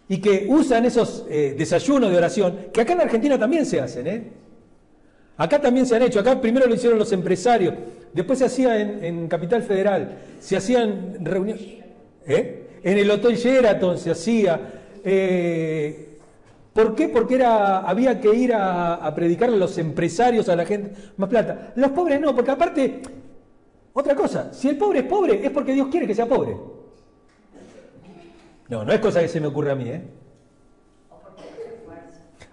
y 0.09 0.19
que 0.19 0.47
usan 0.49 0.87
esos 0.87 1.27
eh, 1.29 1.55
desayunos 1.57 2.11
de 2.11 2.17
oración, 2.17 2.59
que 2.73 2.81
acá 2.81 2.95
en 2.95 3.03
Argentina 3.03 3.39
también 3.39 3.67
se 3.67 3.81
hacen. 3.81 4.07
¿eh? 4.07 4.23
Acá 5.37 5.61
también 5.61 5.87
se 5.87 5.95
han 5.97 6.03
hecho. 6.03 6.19
Acá 6.19 6.41
primero 6.41 6.67
lo 6.67 6.75
hicieron 6.75 6.99
los 6.99 7.13
empresarios. 7.13 7.75
Después 8.13 8.39
se 8.39 8.47
hacía 8.47 8.81
en, 8.81 9.29
Capital 9.29 9.63
Federal. 9.63 10.19
Se 10.41 10.57
hacían 10.57 11.19
reuniones. 11.21 11.63
En 12.27 12.99
el 12.99 13.11
Hotel 13.11 13.37
Sheraton 13.37 13.99
se 13.99 14.11
hacía. 14.11 14.61
¿Por 16.79 16.95
qué? 16.95 17.09
Porque 17.09 17.35
era, 17.35 17.81
había 17.81 18.21
que 18.21 18.33
ir 18.33 18.55
a, 18.55 19.13
predicarle 19.13 19.57
a 19.57 19.59
los 19.59 19.77
empresarios, 19.79 20.49
a 20.49 20.55
la 20.55 20.65
gente 20.65 20.93
más 21.17 21.29
plata. 21.29 21.73
Los 21.75 21.91
pobres 21.91 22.21
no, 22.21 22.33
porque 22.37 22.53
aparte, 22.53 23.03
otra 23.93 24.15
cosa, 24.15 24.53
si 24.53 24.69
el 24.69 24.79
pobre 24.79 25.01
es 25.01 25.07
pobre 25.07 25.45
es 25.45 25.51
porque 25.51 25.73
Dios 25.73 25.89
quiere 25.89 26.07
que 26.07 26.15
sea 26.15 26.27
pobre. 26.27 26.57
No, 28.69 28.85
no 28.85 28.93
es 28.93 29.01
cosa 29.01 29.21
que 29.21 29.27
se 29.27 29.41
me 29.41 29.49
ocurre 29.49 29.73
a 29.73 29.75
mí, 29.75 29.89
¿eh? 29.89 30.03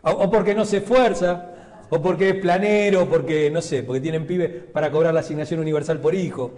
O, 0.01 0.27
porque 0.31 0.55
no 0.55 0.65
se 0.65 0.77
esfuerza, 0.77 1.85
o 1.91 2.01
porque 2.01 2.29
es 2.29 2.35
planero, 2.37 3.03
o 3.03 3.05
porque, 3.05 3.51
no 3.51 3.61
sé, 3.61 3.83
porque 3.83 4.01
tienen 4.01 4.25
pibes 4.25 4.63
para 4.73 4.89
cobrar 4.89 5.13
la 5.13 5.19
asignación 5.19 5.59
universal 5.59 5.99
por 5.99 6.15
hijo. 6.15 6.51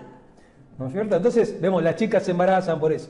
¿No 0.80 0.88
es 0.88 0.94
cierto? 0.94 1.18
Entonces, 1.18 1.60
vemos, 1.60 1.84
las 1.84 1.98
chicas 1.98 2.24
se 2.24 2.32
embarazan 2.32 2.80
por 2.80 2.94
eso. 2.94 3.10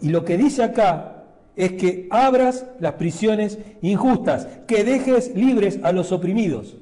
Y 0.00 0.08
lo 0.08 0.24
que 0.24 0.36
dice 0.36 0.62
acá 0.62 1.24
es 1.56 1.72
que 1.72 2.08
abras 2.10 2.66
las 2.80 2.94
prisiones 2.94 3.58
injustas, 3.82 4.46
que 4.66 4.84
dejes 4.84 5.34
libres 5.34 5.80
a 5.82 5.92
los 5.92 6.12
oprimidos. 6.12 6.76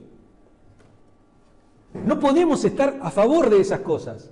No 2.06 2.20
podemos 2.20 2.64
estar 2.64 2.98
a 3.02 3.10
favor 3.10 3.50
de 3.50 3.60
esas 3.60 3.80
cosas. 3.80 4.30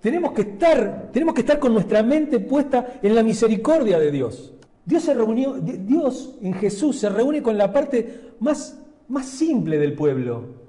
Tenemos 0.00 0.32
que 0.32 0.42
estar, 0.42 1.10
tenemos 1.12 1.34
que 1.34 1.40
estar 1.40 1.58
con 1.58 1.72
nuestra 1.72 2.02
mente 2.02 2.38
puesta 2.38 2.98
en 3.02 3.14
la 3.14 3.22
misericordia 3.22 3.98
de 3.98 4.10
Dios. 4.10 4.52
Dios 4.84 5.02
se 5.02 5.14
reunió, 5.14 5.54
Dios 5.54 6.36
en 6.42 6.54
Jesús 6.54 6.98
se 6.98 7.08
reúne 7.08 7.42
con 7.42 7.58
la 7.58 7.72
parte 7.72 8.32
más, 8.38 8.78
más 9.08 9.26
simple 9.26 9.78
del 9.78 9.94
pueblo. 9.94 10.66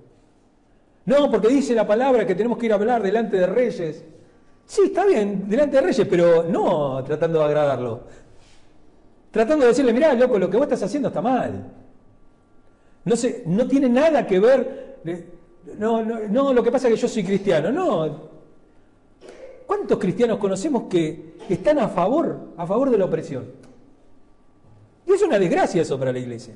No, 1.06 1.30
porque 1.30 1.50
dice 1.50 1.76
la 1.76 1.86
palabra 1.86 2.26
que 2.26 2.34
tenemos 2.34 2.58
que 2.58 2.66
ir 2.66 2.72
a 2.72 2.76
hablar 2.76 3.04
delante 3.04 3.38
de 3.38 3.46
reyes, 3.46 4.04
Sí, 4.68 4.82
está 4.86 5.06
bien, 5.06 5.48
delante 5.48 5.78
de 5.78 5.82
Reyes, 5.82 6.08
pero 6.10 6.44
no 6.44 7.02
tratando 7.06 7.40
de 7.40 7.46
agradarlo. 7.46 8.02
Tratando 9.32 9.64
de 9.64 9.70
decirle, 9.70 9.94
mirá, 9.94 10.14
loco, 10.14 10.38
lo 10.38 10.50
que 10.50 10.58
vos 10.58 10.66
estás 10.66 10.84
haciendo 10.84 11.08
está 11.08 11.22
mal. 11.22 11.72
No, 13.06 13.16
sé, 13.16 13.44
no 13.46 13.66
tiene 13.66 13.88
nada 13.88 14.28
que 14.28 14.40
ver. 14.40 14.98
No, 15.80 16.04
no, 16.04 16.20
no, 16.28 16.54
lo 16.54 16.62
que 16.62 16.72
pasa 16.72 16.90
es 16.90 16.96
que 16.96 17.00
yo 17.00 17.08
soy 17.08 17.24
cristiano. 17.24 17.72
No. 17.72 18.28
¿Cuántos 19.66 19.98
cristianos 19.98 20.38
conocemos 20.38 20.84
que 20.90 21.36
están 21.48 21.80
a 21.80 21.88
favor, 21.88 22.54
a 22.58 22.68
favor 22.68 22.90
de 22.90 22.98
la 22.98 23.06
opresión? 23.06 23.46
Y 25.06 25.14
es 25.14 25.22
una 25.22 25.40
desgracia 25.40 25.82
eso 25.82 25.98
para 25.98 26.12
la 26.12 26.20
iglesia. 26.20 26.56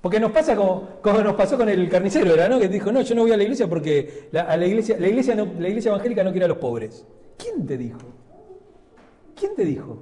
Porque 0.00 0.20
nos 0.20 0.30
pasa 0.30 0.54
como, 0.54 0.88
nos 1.04 1.34
pasó 1.34 1.56
con 1.56 1.68
el 1.68 1.88
carnicero, 1.88 2.32
¿era, 2.34 2.48
¿no? 2.48 2.58
Que 2.58 2.68
dijo, 2.68 2.92
no, 2.92 3.00
yo 3.00 3.14
no 3.14 3.22
voy 3.22 3.32
a 3.32 3.36
la 3.36 3.42
iglesia 3.42 3.66
porque 3.66 4.28
la, 4.30 4.42
a 4.42 4.56
la 4.56 4.66
iglesia, 4.66 4.96
la 5.00 5.08
iglesia, 5.08 5.34
la 5.34 5.68
iglesia 5.68 5.88
evangélica 5.88 6.22
no 6.22 6.30
quiere 6.30 6.44
a 6.44 6.48
los 6.48 6.58
pobres. 6.58 7.04
¿Quién 7.36 7.66
te 7.66 7.76
dijo? 7.76 7.98
¿Quién 9.34 9.54
te 9.54 9.64
dijo? 9.64 9.98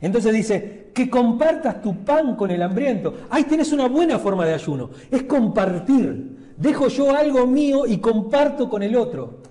Entonces 0.00 0.32
dice, 0.32 0.90
que 0.92 1.10
compartas 1.10 1.82
tu 1.82 2.04
pan 2.04 2.36
con 2.36 2.50
el 2.50 2.62
hambriento. 2.62 3.14
Ahí 3.30 3.44
tenés 3.44 3.72
una 3.72 3.86
buena 3.86 4.18
forma 4.18 4.46
de 4.46 4.54
ayuno. 4.54 4.90
Es 5.10 5.24
compartir. 5.24 6.54
Dejo 6.56 6.88
yo 6.88 7.14
algo 7.14 7.46
mío 7.46 7.86
y 7.86 7.98
comparto 7.98 8.68
con 8.68 8.82
el 8.82 8.96
otro. 8.96 9.42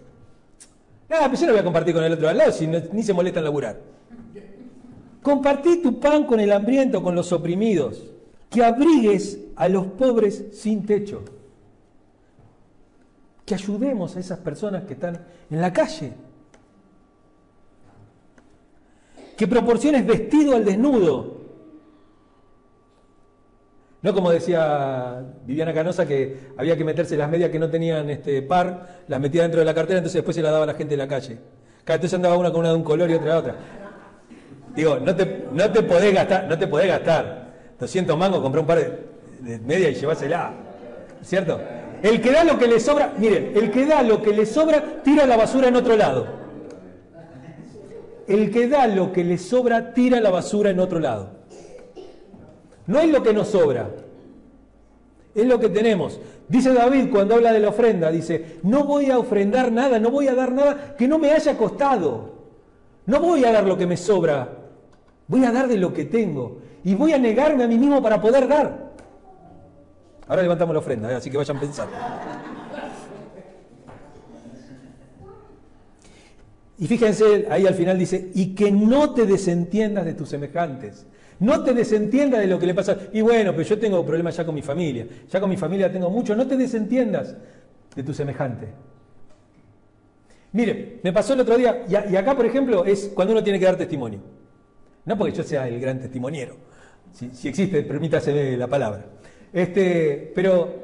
Nada, 1.08 1.28
pues 1.28 1.40
yo 1.40 1.46
no 1.46 1.54
voy 1.54 1.62
a 1.62 1.64
compartir 1.64 1.94
con 1.94 2.04
el 2.04 2.14
otro 2.14 2.28
al 2.28 2.38
lado 2.38 2.52
si 2.52 2.66
ni 2.66 3.04
se 3.04 3.14
molesta 3.14 3.40
en 3.40 3.44
laburar. 3.44 3.80
Compartí 5.22 5.82
tu 5.84 6.00
pan 6.00 6.26
con 6.26 6.40
el 6.40 6.52
hambriento, 6.52 7.04
con 7.04 7.14
los 7.14 7.32
oprimidos 7.32 8.15
que 8.56 8.64
abrigues 8.64 9.38
a 9.58 9.68
los 9.68 9.86
pobres 9.88 10.46
sin 10.54 10.86
techo, 10.86 11.24
que 13.46 13.54
ayudemos 13.54 14.16
a 14.16 14.22
esas 14.22 14.40
personas 14.40 14.86
que 14.86 14.94
están 14.94 15.20
en 15.52 15.60
la 15.60 15.74
calle, 15.74 16.14
que 19.36 19.46
proporciones 19.46 20.08
vestido 20.08 20.56
al 20.56 20.64
desnudo. 20.64 21.36
No 24.02 24.14
como 24.14 24.32
decía 24.32 25.22
Viviana 25.46 25.74
Canosa 25.74 26.08
que 26.08 26.52
había 26.56 26.78
que 26.78 26.86
meterse 26.86 27.18
las 27.18 27.30
medias 27.30 27.50
que 27.50 27.60
no 27.60 27.70
tenían 27.70 28.10
este 28.10 28.42
par, 28.42 29.04
las 29.10 29.20
metía 29.20 29.42
dentro 29.42 29.60
de 29.60 29.66
la 29.66 29.74
cartera, 29.74 29.98
entonces 29.98 30.20
después 30.20 30.34
se 30.34 30.42
las 30.42 30.54
daba 30.54 30.64
a 30.64 30.68
la 30.68 30.76
gente 30.76 30.94
de 30.94 30.98
la 30.98 31.10
calle. 31.10 31.40
Cada 31.84 32.00
vez 32.00 32.14
andaba 32.14 32.38
una 32.38 32.52
con 32.52 32.62
una 32.62 32.70
de 32.70 32.76
un 32.76 32.84
color 32.84 33.10
y 33.12 33.16
otra 33.16 33.34
de 33.34 33.38
otra. 33.38 33.56
Digo, 34.74 34.98
no 34.98 35.14
te, 35.14 35.46
no 35.52 35.70
te 35.70 35.84
podés 35.84 36.14
gastar, 36.14 36.48
no 36.48 36.58
te 36.58 36.68
podés 36.68 36.88
gastar 36.88 37.45
200 37.80 38.18
mangos, 38.18 38.42
compré 38.42 38.62
un 38.62 38.68
par 38.68 38.80
de, 38.80 39.60
medias 39.60 39.92
y 39.92 40.00
llevásela. 40.00 40.54
¿Cierto? 41.22 41.60
El 42.02 42.22
que 42.22 42.32
da 42.32 42.44
lo 42.44 42.58
que 42.58 42.68
le 42.68 42.80
sobra, 42.80 43.14
miren, 43.18 43.52
el 43.56 43.72
que 43.72 43.86
da 43.86 44.04
lo 44.04 44.22
que 44.22 44.32
le 44.32 44.46
sobra, 44.46 45.02
tira 45.04 45.26
la 45.26 45.38
basura 45.38 45.68
en 45.68 45.76
otro 45.76 45.96
lado. 45.96 46.28
El 48.28 48.52
que 48.52 48.68
da 48.68 48.88
lo 48.88 49.12
que 49.12 49.24
le 49.24 49.38
sobra, 49.38 49.94
tira 49.94 50.20
la 50.20 50.30
basura 50.30 50.70
en 50.70 50.80
otro 50.80 51.00
lado. 51.00 51.30
No 52.88 53.00
es 53.00 53.10
lo 53.10 53.24
que 53.24 53.34
nos 53.34 53.48
sobra, 53.48 53.90
es 55.34 55.46
lo 55.46 55.60
que 55.60 55.70
tenemos. 55.70 56.20
Dice 56.48 56.74
David 56.74 57.10
cuando 57.12 57.36
habla 57.36 57.52
de 57.52 57.60
la 57.60 57.70
ofrenda, 57.70 58.12
dice, 58.12 58.60
no 58.64 58.84
voy 58.84 59.10
a 59.10 59.18
ofrendar 59.18 59.72
nada, 59.72 60.00
no 60.00 60.12
voy 60.12 60.28
a 60.28 60.36
dar 60.36 60.52
nada 60.52 60.96
que 60.96 61.08
no 61.08 61.18
me 61.18 61.32
haya 61.32 61.58
costado. 61.58 62.36
No 63.08 63.20
voy 63.20 63.46
a 63.46 63.52
dar 63.52 63.66
lo 63.66 63.78
que 63.78 63.86
me 63.86 63.98
sobra, 63.98 64.50
voy 65.28 65.44
a 65.46 65.52
dar 65.52 65.68
de 65.68 65.78
lo 65.78 65.94
que 65.94 66.06
tengo. 66.06 66.60
Y 66.86 66.94
voy 66.94 67.12
a 67.14 67.18
negarme 67.18 67.64
a 67.64 67.68
mí 67.68 67.78
mismo 67.78 68.02
para 68.02 68.22
poder 68.22 68.48
dar. 68.48 68.94
Ahora 70.28 70.44
levantamos 70.44 70.74
la 70.74 70.80
ofrenda, 70.80 71.12
¿eh? 71.12 71.16
así 71.16 71.32
que 71.32 71.38
vayan 71.38 71.60
pensando. 71.60 71.94
Y 76.78 76.88
fíjense, 76.88 77.48
ahí 77.50 77.66
al 77.66 77.74
final 77.74 77.98
dice, 77.98 78.32
y 78.36 78.54
que 78.54 78.72
no 78.72 79.14
te 79.14 79.26
desentiendas 79.26 80.06
de 80.06 80.14
tus 80.14 80.30
semejantes. 80.30 81.08
No 81.40 81.64
te 81.64 81.74
desentiendas 81.74 82.40
de 82.42 82.48
lo 82.48 82.60
que 82.60 82.68
le 82.68 82.76
pasa. 82.76 82.98
Y 83.12 83.22
bueno, 83.22 83.52
pero 83.52 83.64
yo 83.64 83.80
tengo 83.80 84.06
problemas 84.06 84.38
ya 84.38 84.46
con 84.46 84.54
mi 84.54 84.62
familia. 84.62 85.08
Ya 85.30 85.40
con 85.40 85.50
mi 85.50 85.58
familia 85.58 85.92
tengo 85.92 86.10
mucho. 86.10 86.36
No 86.36 86.48
te 86.48 86.56
desentiendas 86.56 87.36
de 87.96 88.04
tu 88.04 88.14
semejante. 88.14 88.68
Mire, 90.52 91.00
me 91.02 91.12
pasó 91.12 91.34
el 91.34 91.42
otro 91.42 91.58
día, 91.58 91.84
y, 91.90 92.16
acá, 92.16 92.36
por 92.36 92.46
ejemplo, 92.46 92.86
es 92.86 93.12
cuando 93.14 93.34
uno 93.34 93.44
tiene 93.44 93.60
que 93.60 93.66
dar 93.66 93.76
testimonio. 93.76 94.20
No 95.04 95.18
porque 95.18 95.36
yo 95.36 95.44
sea 95.44 95.68
el 95.68 95.80
gran 95.80 96.00
testimoniero. 96.00 96.65
Si, 97.16 97.48
existe, 97.48 97.82
permítase 97.84 98.58
la 98.58 98.68
palabra. 98.68 99.06
Este, 99.52 100.32
pero 100.36 100.84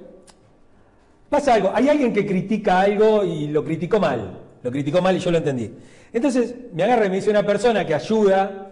pasa 1.29 1.53
algo. 1.55 1.71
Hay 1.73 1.89
alguien 1.89 2.13
que 2.13 2.25
critica 2.25 2.79
algo 2.81 3.23
y 3.23 3.47
lo 3.47 3.63
criticó 3.63 3.99
mal. 3.99 4.39
Lo 4.63 4.71
criticó 4.71 5.01
mal 5.01 5.15
y 5.15 5.19
yo 5.19 5.29
lo 5.31 5.37
entendí. 5.37 5.73
Entonces 6.13 6.55
me 6.73 6.83
agarra 6.83 7.05
y 7.05 7.09
me 7.09 7.15
dice 7.15 7.29
una 7.29 7.45
persona 7.45 7.85
que 7.85 7.93
ayuda 7.93 8.71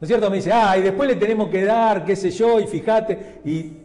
¿No 0.00 0.04
es 0.04 0.08
cierto? 0.08 0.30
Me 0.30 0.36
dice, 0.36 0.52
ah, 0.52 0.78
y 0.78 0.82
después 0.82 1.08
le 1.08 1.16
tenemos 1.16 1.48
que 1.48 1.64
dar, 1.64 2.04
qué 2.04 2.14
sé 2.14 2.30
yo, 2.30 2.60
y 2.60 2.68
fíjate, 2.68 3.40
y... 3.44 3.78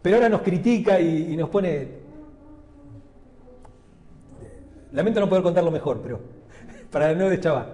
pero 0.00 0.16
ahora 0.16 0.28
nos 0.28 0.42
critica 0.42 1.00
y, 1.00 1.36
nos 1.36 1.48
pone... 1.48 2.04
Lamento 4.92 5.18
no 5.18 5.28
poder 5.28 5.42
contarlo 5.42 5.72
mejor, 5.72 6.00
pero 6.00 6.20
para 6.90 7.12
nuevo 7.14 7.34
chaval. 7.34 7.66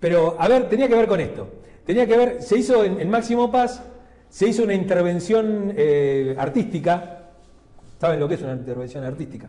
Pero, 0.00 0.34
a 0.40 0.48
ver, 0.48 0.68
tenía 0.68 0.88
que 0.88 0.96
ver 0.96 1.06
con 1.06 1.20
esto. 1.20 1.48
Tenía 1.84 2.06
que 2.06 2.16
ver, 2.16 2.42
se 2.42 2.58
hizo 2.58 2.84
en, 2.84 3.08
Máximo 3.10 3.50
Paz, 3.50 3.82
se 4.28 4.48
hizo 4.48 4.62
una 4.62 4.74
intervención 4.74 5.72
eh, 5.76 6.34
artística. 6.38 7.30
¿Saben 8.00 8.20
lo 8.20 8.28
que 8.28 8.34
es 8.34 8.42
una 8.42 8.52
intervención 8.52 9.04
artística? 9.04 9.48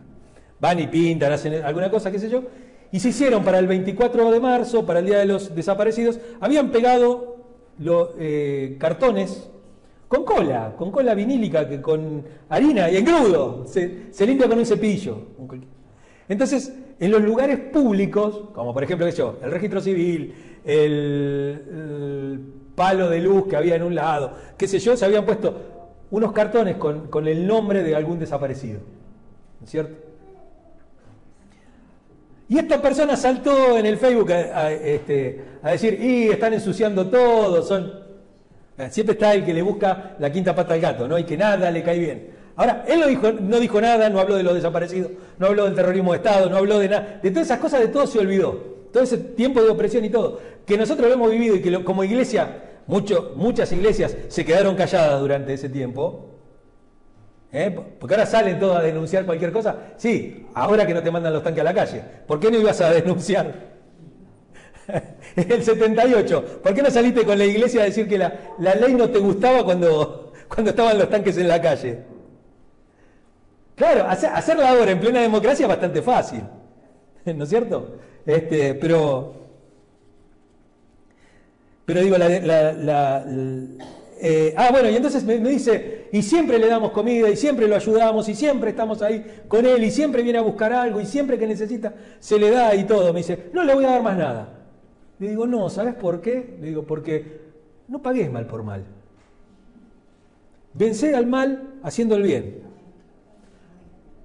Van 0.59 0.79
y 0.79 0.87
pintan, 0.87 1.31
hacen 1.31 1.63
alguna 1.63 1.89
cosa, 1.89 2.11
qué 2.11 2.19
sé 2.19 2.29
yo, 2.29 2.43
y 2.91 2.99
se 2.99 3.09
hicieron 3.09 3.43
para 3.43 3.59
el 3.59 3.67
24 3.67 4.31
de 4.31 4.39
marzo, 4.39 4.85
para 4.85 4.99
el 4.99 5.05
Día 5.05 5.19
de 5.19 5.25
los 5.25 5.55
Desaparecidos, 5.55 6.19
habían 6.39 6.71
pegado 6.71 7.37
los 7.79 8.09
eh, 8.19 8.75
cartones 8.79 9.49
con 10.07 10.25
cola, 10.25 10.73
con 10.77 10.91
cola 10.91 11.13
vinílica, 11.13 11.67
que 11.67 11.81
con 11.81 12.23
harina 12.49 12.91
y 12.91 12.97
engrudo. 12.97 13.65
Se, 13.65 14.11
se 14.11 14.25
limpia 14.25 14.49
con 14.49 14.59
un 14.59 14.65
cepillo. 14.65 15.17
Entonces, 16.27 16.73
en 16.99 17.11
los 17.11 17.21
lugares 17.21 17.57
públicos, 17.57 18.49
como 18.53 18.73
por 18.73 18.83
ejemplo 18.83 19.07
yo, 19.09 19.37
el 19.41 19.51
registro 19.51 19.79
civil, 19.79 20.33
el, 20.65 22.39
palo 22.75 23.09
de 23.09 23.19
luz 23.19 23.47
que 23.47 23.55
había 23.57 23.75
en 23.75 23.83
un 23.83 23.95
lado, 23.95 24.31
qué 24.57 24.67
sé 24.67 24.79
yo, 24.79 24.95
se 24.97 25.05
habían 25.05 25.25
puesto 25.25 25.55
unos 26.11 26.31
cartones 26.31 26.77
con, 26.77 27.27
el 27.27 27.45
nombre 27.47 27.83
de 27.83 27.95
algún 27.95 28.19
desaparecido. 28.19 28.79
¿No 29.59 29.65
es 29.65 29.71
cierto? 29.71 29.95
Y 32.49 32.57
esta 32.57 32.81
persona 32.81 33.15
saltó 33.15 33.77
en 33.77 33.85
el 33.85 33.97
Facebook 33.97 34.31
a, 34.31 34.71
este, 34.71 35.41
decir, 35.63 36.01
y 36.01 36.29
están 36.29 36.53
ensuciando 36.53 37.09
todo, 37.09 37.61
son... 37.63 38.01
Eh, 38.77 38.89
siempre 38.89 39.13
está 39.13 39.33
el 39.33 39.45
que 39.45 39.53
le 39.53 39.61
busca 39.61 40.15
la 40.19 40.31
quinta 40.31 40.55
pata 40.55 40.73
al 40.73 40.81
gato, 40.81 41.07
¿no? 41.07 41.17
Y 41.17 41.23
que 41.23 41.37
nada 41.37 41.69
le 41.71 41.83
cae 41.83 41.99
bien. 41.99 42.31
Ahora, 42.55 42.83
él 42.87 42.99
no 42.99 43.07
dijo, 43.07 43.31
no 43.31 43.59
dijo 43.59 43.79
nada, 43.79 44.09
no 44.09 44.19
habló 44.19 44.35
de 44.35 44.43
los 44.43 44.53
desaparecidos, 44.53 45.11
no 45.37 45.47
habló 45.47 45.65
del 45.65 45.75
terrorismo 45.75 46.11
de 46.11 46.17
Estado, 46.17 46.49
no 46.49 46.57
habló 46.57 46.79
de 46.79 46.89
nada, 46.89 47.19
de 47.21 47.31
todas 47.31 47.47
esas 47.47 47.59
cosas, 47.59 47.79
de 47.79 47.87
todo 47.87 48.05
se 48.05 48.19
olvidó. 48.19 48.71
Todo 48.91 49.03
ese 49.03 49.17
tiempo 49.17 49.61
de 49.61 49.69
opresión 49.69 50.03
y 50.03 50.09
todo, 50.09 50.41
que 50.71 50.77
nosotros 50.77 51.07
lo 51.09 51.15
hemos 51.15 51.29
vivido 51.29 51.55
y 51.55 51.61
que 51.61 51.83
como 51.83 52.03
iglesia, 52.03 52.63
muchas 52.87 53.71
iglesias 53.71 54.15
se 54.29 54.45
quedaron 54.45 54.75
calladas 54.75 55.19
durante 55.19 55.53
ese 55.53 55.69
tiempo, 55.69 56.27
¿Eh? 57.53 57.69
Porque 57.99 58.15
ahora 58.15 58.25
salen 58.25 58.57
todos 58.59 58.77
a 58.77 58.81
denunciar 58.81 59.25
cualquier 59.25 59.51
cosa. 59.51 59.75
Sí, 59.97 60.47
ahora 60.53 60.87
que 60.87 60.93
no 60.93 61.03
te 61.03 61.11
mandan 61.11 61.33
los 61.33 61.43
tanques 61.43 61.59
a 61.59 61.65
la 61.65 61.73
calle. 61.73 62.01
¿Por 62.25 62.39
qué 62.39 62.49
no 62.49 62.57
ibas 62.57 62.79
a 62.79 62.91
denunciar? 62.91 63.53
el 65.35 65.61
78. 65.61 66.61
¿Por 66.63 66.73
qué 66.73 66.81
no 66.81 66.89
saliste 66.89 67.25
con 67.25 67.37
la 67.37 67.43
iglesia 67.43 67.81
a 67.81 67.85
decir 67.85 68.07
que 68.07 68.17
la, 68.17 68.31
ley 68.57 68.93
no 68.93 69.09
te 69.09 69.19
gustaba 69.19 69.65
cuando, 69.65 70.31
cuando 70.47 70.69
estaban 70.69 70.97
los 70.97 71.09
tanques 71.09 71.37
en 71.37 71.49
la 71.49 71.61
calle? 71.61 71.99
Claro, 73.75 74.07
hacer, 74.07 74.29
hacerla 74.33 74.69
ahora 74.69 74.91
en 74.91 75.01
plena 75.01 75.19
democracia 75.19 75.65
es 75.65 75.69
bastante 75.69 76.01
fácil. 76.01 76.43
¿No 77.25 77.43
es 77.43 77.49
cierto? 77.49 77.97
Este, 78.25 78.75
pero, 78.75 79.40
pero 81.85 82.01
digo, 82.01 82.17
la, 82.17 83.25
eh, 84.23 84.53
ah, 84.55 84.69
bueno, 84.71 84.87
y 84.87 84.95
entonces 84.95 85.23
me, 85.23 85.39
dice, 85.39 86.07
y 86.11 86.21
siempre 86.21 86.59
le 86.59 86.67
damos 86.67 86.91
comida, 86.91 87.27
y 87.27 87.35
siempre 87.35 87.67
lo 87.67 87.75
ayudamos, 87.75 88.29
y 88.29 88.35
siempre 88.35 88.69
estamos 88.69 89.01
ahí 89.01 89.25
con 89.47 89.65
él, 89.65 89.83
y 89.83 89.89
siempre 89.89 90.21
viene 90.21 90.37
a 90.37 90.43
buscar 90.43 90.71
algo, 90.73 91.01
y 91.01 91.07
siempre 91.07 91.39
que 91.39 91.47
necesita 91.47 91.95
se 92.19 92.37
le 92.37 92.51
da 92.51 92.75
y 92.75 92.83
todo. 92.83 93.11
Me 93.13 93.21
dice, 93.21 93.49
no 93.51 93.63
le 93.63 93.73
voy 93.73 93.85
a 93.85 93.89
dar 93.89 94.03
más 94.03 94.15
nada. 94.15 94.59
Le 95.17 95.29
digo, 95.29 95.47
no, 95.47 95.69
¿sabes 95.69 95.95
por 95.95 96.21
qué? 96.21 96.55
Le 96.61 96.67
digo, 96.67 96.83
porque 96.83 97.41
no 97.87 97.99
pagues 98.03 98.31
mal 98.31 98.45
por 98.45 98.61
mal. 98.61 98.85
Vencer 100.75 101.15
al 101.15 101.25
mal 101.25 101.79
haciendo 101.81 102.15
el 102.15 102.21
bien. 102.21 102.61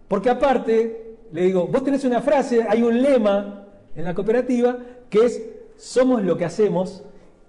Porque 0.09 0.29
aparte, 0.29 1.17
le 1.33 1.41
digo, 1.41 1.67
vos 1.69 1.83
tenés 1.83 2.05
una 2.05 2.21
frase, 2.21 2.67
hay 2.69 2.83
un 2.83 3.03
lema 3.03 3.67
en 3.95 4.05
la 4.05 4.15
cooperativa 4.15 4.77
que 5.09 5.25
es, 5.25 5.43
somos 5.79 6.23
lo 6.23 6.37
que 6.37 6.45
hacemos 6.45 7.03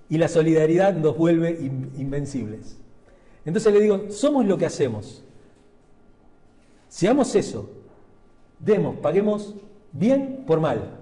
y 0.10 0.18
la 0.18 0.28
solidaridad 0.28 0.96
nos 0.96 1.18
vuelve 1.18 1.58
invencibles. 1.98 2.78
Entonces 3.46 3.74
le 3.74 3.80
digo, 3.80 4.06
somos 4.10 4.46
lo 4.46 4.58
que 4.58 4.66
hacemos. 4.66 5.24
Seamos 6.90 7.36
eso. 7.36 7.70
Demos, 8.60 8.98
paguemos 8.98 9.56
bien 9.92 10.44
por 10.48 10.60
mal. 10.60 10.98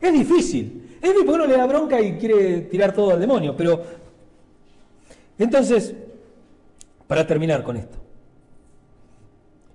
Es 0.00 0.12
difícil. 0.12 0.96
Es 1.00 1.10
difícil 1.10 1.26
porque 1.26 1.42
uno 1.42 1.46
le 1.46 1.56
da 1.56 1.66
bronca 1.66 2.00
y 2.00 2.18
quiere 2.18 2.62
tirar 2.62 2.92
todo 2.92 3.10
al 3.12 3.20
demonio. 3.20 3.56
Pero 3.56 3.82
entonces, 5.38 5.94
para 7.06 7.26
terminar 7.26 7.62
con 7.62 7.76
esto. 7.76 7.98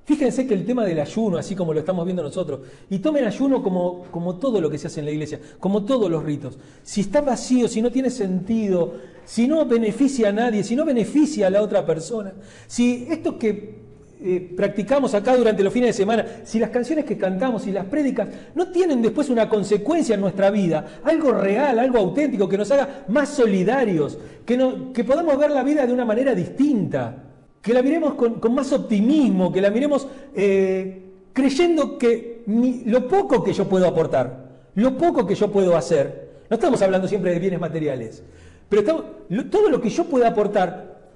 Fíjense 0.06 0.46
que 0.46 0.54
el 0.54 0.66
tema 0.66 0.84
del 0.84 1.00
ayuno, 1.00 1.38
así 1.38 1.56
como 1.56 1.74
lo 1.74 1.80
estamos 1.80 2.04
viendo 2.04 2.22
nosotros, 2.22 2.60
y 2.90 3.00
tomen 3.00 3.24
ayuno 3.24 3.64
como, 3.64 4.04
como 4.12 4.36
todo 4.36 4.60
lo 4.60 4.70
que 4.70 4.78
se 4.78 4.88
hace 4.88 5.00
en 5.00 5.06
la 5.06 5.12
iglesia, 5.12 5.40
como 5.60 5.86
todos 5.86 6.12
los 6.12 6.24
ritos. 6.24 6.58
Si 6.84 7.02
está 7.02 7.22
vacío, 7.22 7.70
si 7.70 7.82
no 7.82 7.90
tiene 7.90 8.10
sentido, 8.10 8.96
si 9.24 9.48
no 9.48 9.66
beneficia 9.66 10.30
a 10.30 10.32
nadie, 10.34 10.64
si 10.64 10.76
no 10.76 10.84
beneficia 10.84 11.48
a 11.48 11.50
la 11.50 11.62
otra 11.62 11.86
persona, 11.86 12.34
si 12.68 13.08
esto 13.10 13.40
que 13.40 13.82
eh, 14.22 14.54
practicamos 14.58 15.14
acá 15.14 15.38
durante 15.38 15.64
los 15.64 15.72
fines 15.72 15.90
de 15.90 15.94
semana, 15.94 16.26
si 16.44 16.60
las 16.60 16.70
canciones 16.70 17.06
que 17.06 17.18
cantamos 17.18 17.66
y 17.68 17.72
las 17.72 17.86
prédicas 17.86 18.28
no 18.56 18.72
tienen 18.72 19.02
después 19.02 19.30
una 19.30 19.48
consecuencia 19.48 20.16
en 20.16 20.22
nuestra 20.22 20.52
vida, 20.52 21.00
algo 21.06 21.32
real, 21.32 21.80
algo 21.80 22.00
auténtico, 22.00 22.50
que 22.50 22.58
nos 22.58 22.70
haga 22.72 23.06
más 23.08 23.30
solidarios, 23.30 24.18
que, 24.46 24.58
no, 24.58 24.92
que 24.92 25.06
podamos 25.06 25.38
ver 25.38 25.52
la 25.52 25.64
vida 25.64 25.88
de 25.88 25.94
una 25.94 26.04
manera 26.04 26.36
distinta 26.36 27.30
que 27.64 27.74
la 27.74 27.82
miremos 27.82 28.16
con, 28.16 28.54
más 28.54 28.74
optimismo, 28.74 29.50
que 29.50 29.62
la 29.62 29.72
miremos 29.72 30.06
eh, 30.36 31.02
creyendo 31.32 31.98
que 31.98 32.44
lo 32.46 33.08
poco 33.08 33.42
que 33.42 33.54
yo 33.54 33.70
puedo 33.70 33.88
aportar, 33.88 34.50
lo 34.76 34.98
poco 34.98 35.26
que 35.26 35.34
yo 35.34 35.50
puedo 35.50 35.78
hacer, 35.78 36.42
no 36.50 36.56
estamos 36.56 36.82
hablando 36.82 37.08
siempre 37.08 37.32
de 37.32 37.40
bienes 37.40 37.62
materiales, 37.62 38.22
pero 38.68 38.84
todo 38.84 39.70
lo 39.70 39.80
que 39.80 39.90
yo 39.90 40.04
pueda 40.04 40.28
aportar, 40.28 41.10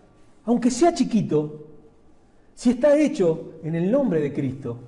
aunque 0.46 0.72
sea 0.72 0.94
chiquito, 0.94 1.68
si 2.56 2.70
está 2.70 2.98
hecho 2.98 3.56
en 3.62 3.76
el 3.76 3.92
nombre 3.92 4.22
de 4.22 4.32
Cristo, 4.32 4.80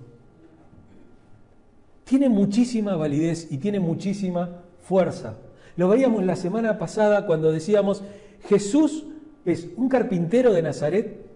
tiene 2.06 2.30
muchísima 2.30 2.96
validez 2.96 3.52
y 3.52 3.58
tiene 3.58 3.82
muchísima 3.82 4.62
fuerza. 4.82 5.36
Lo 5.76 5.90
veíamos 5.90 6.24
la 6.24 6.38
semana 6.38 6.78
pasada 6.78 7.26
cuando 7.26 7.52
decíamos, 7.52 8.02
Jesús 8.48 9.04
es 9.44 9.68
un 9.76 9.90
carpintero 9.90 10.54
de 10.54 10.62
Nazaret 10.62 11.29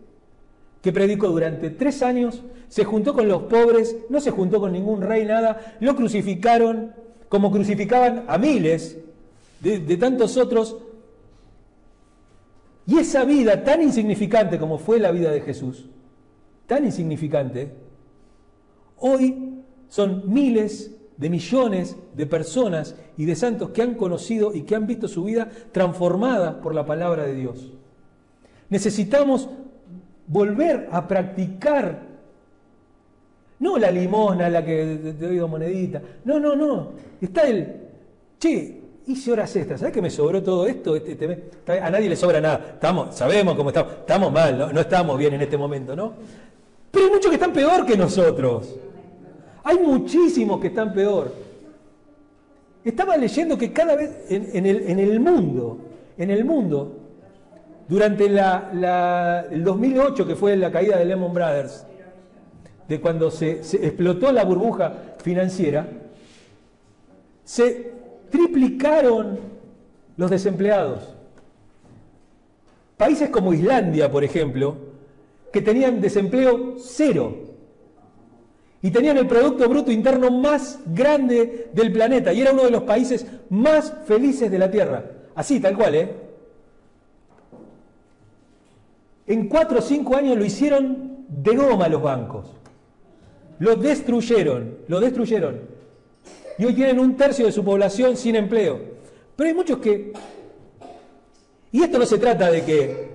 que 0.83 0.91
predicó 0.91 1.29
durante 1.29 1.69
tres 1.69 2.03
años, 2.03 2.43
se 2.67 2.83
juntó 2.83 3.13
con 3.13 3.29
los 3.29 3.43
pobres, 3.43 3.95
no 4.09 4.19
se 4.19 4.31
juntó 4.31 4.59
con 4.59 4.73
ningún 4.73 5.01
rey, 5.01 5.23
nada, 5.23 5.77
lo 5.79 5.95
crucificaron 5.95 6.93
como 7.29 7.51
crucificaban 7.51 8.25
a 8.27 8.37
miles 8.37 8.97
de, 9.61 9.79
tantos 9.97 10.35
otros. 10.35 10.75
Y 12.85 12.97
esa 12.97 13.23
vida 13.23 13.63
tan 13.63 13.81
insignificante 13.81 14.59
como 14.59 14.77
fue 14.77 14.99
la 14.99 15.11
vida 15.11 15.31
de 15.31 15.39
Jesús, 15.39 15.85
tan 16.67 16.83
insignificante, 16.83 17.71
hoy 18.97 19.61
son 19.87 20.33
miles 20.33 20.91
de 21.15 21.29
millones 21.29 21.95
de 22.13 22.25
personas 22.25 22.97
y 23.15 23.23
de 23.23 23.37
santos 23.37 23.69
que 23.69 23.83
han 23.83 23.93
conocido 23.93 24.53
y 24.53 24.63
que 24.63 24.75
han 24.75 24.85
visto 24.85 25.07
su 25.07 25.23
vida 25.23 25.49
transformada 25.71 26.59
por 26.59 26.75
la 26.75 26.85
palabra 26.85 27.23
de 27.23 27.35
Dios. 27.35 27.71
Necesitamos 28.69 29.47
volver 30.27 30.89
a 30.91 31.07
practicar, 31.07 31.99
no 33.59 33.77
la 33.77 33.91
limosna, 33.91 34.49
la 34.49 34.63
que 34.63 35.13
te 35.17 35.25
doy 35.25 35.37
dos 35.37 35.49
moneditas, 35.49 36.01
no, 36.25 36.39
no, 36.39 36.55
no, 36.55 36.91
está 37.21 37.43
el, 37.43 37.81
che, 38.39 38.81
hice 39.07 39.31
horas 39.31 39.55
extras, 39.55 39.79
¿sabes 39.79 39.93
que 39.93 40.01
me 40.01 40.09
sobró 40.09 40.41
todo 40.41 40.67
esto? 40.67 40.95
Este, 40.95 41.11
este 41.11 41.79
a 41.79 41.89
nadie 41.89 42.09
le 42.09 42.15
sobra 42.15 42.39
nada, 42.41 42.71
estamos, 42.73 43.15
sabemos 43.15 43.55
cómo 43.55 43.69
estamos, 43.69 43.93
estamos 43.99 44.31
mal, 44.31 44.57
no, 44.57 44.71
no 44.71 44.79
estamos 44.81 45.17
bien 45.17 45.33
en 45.33 45.41
este 45.41 45.57
momento, 45.57 45.95
¿no? 45.95 46.13
Pero 46.93 47.07
hay 47.07 47.11
muchos 47.11 47.29
que 47.29 47.35
están 47.35 47.51
peor 47.51 47.87
que 47.87 47.97
nosotros. 47.97 48.75
Hay 49.63 49.79
muchísimos 49.79 50.59
que 50.59 50.67
están 50.67 50.93
peor. 50.93 51.33
Estaba 52.85 53.17
leyendo 53.17 53.57
que 53.57 53.73
cada 53.73 53.95
vez 53.95 54.11
en, 54.29 54.65
el, 54.65 55.19
mundo, 55.19 55.79
en 56.17 56.29
el 56.29 56.45
mundo, 56.45 56.97
durante 57.87 58.25
el 58.25 59.63
2008, 59.63 60.25
que 60.25 60.35
fue 60.35 60.55
la 60.55 60.71
caída 60.71 60.97
de 60.97 61.05
Lehman 61.05 61.33
Brothers, 61.33 61.85
de 62.87 63.01
cuando 63.01 63.31
se, 63.31 63.51
explotó 63.51 64.31
la 64.31 64.43
burbuja 64.43 64.93
financiera, 65.21 65.87
se 67.43 67.91
triplicaron 68.29 69.39
los 70.17 70.29
desempleados. 70.29 71.15
Países 72.97 73.29
como 73.29 73.53
Islandia, 73.53 74.11
por 74.11 74.23
ejemplo, 74.23 74.77
que 75.51 75.61
tenían 75.61 75.99
desempleo 75.99 76.75
cero 76.79 77.35
y 78.81 78.91
tenían 78.91 79.17
el 79.17 79.27
Producto 79.27 79.67
Bruto 79.67 79.91
Interno 79.91 80.31
más 80.31 80.79
grande 80.87 81.69
del 81.73 81.91
planeta 81.91 82.33
y 82.33 82.41
era 82.41 82.51
uno 82.51 82.63
de 82.63 82.71
los 82.71 82.83
países 82.83 83.25
más 83.49 83.93
felices 84.05 84.49
de 84.51 84.59
la 84.59 84.69
Tierra. 84.69 85.03
Así, 85.35 85.59
tal 85.59 85.75
cual, 85.75 85.95
¿eh? 85.95 86.22
En 89.27 89.47
cuatro 89.47 89.79
o 89.79 89.81
cinco 89.81 90.15
años 90.15 90.37
lo 90.37 90.43
hicieron 90.45 91.25
de 91.29 91.55
goma 91.55 91.87
los 91.87 92.01
bancos. 92.01 92.47
Lo 93.59 93.75
destruyeron, 93.75 94.79
lo 94.87 94.99
destruyeron. 94.99 95.61
Y 96.57 96.65
hoy 96.65 96.73
tienen 96.73 96.99
un 96.99 97.15
tercio 97.15 97.45
de 97.45 97.51
su 97.51 97.63
población 97.63 98.17
sin 98.17 98.35
empleo. 98.35 98.79
Pero 99.35 99.47
hay 99.47 99.55
muchos 99.55 99.79
que... 99.79 100.13
Y 101.71 101.81
esto 101.81 101.97
no 101.97 102.05
se 102.05 102.19
trata 102.19 102.51
de 102.51 102.63
que, 102.63 103.07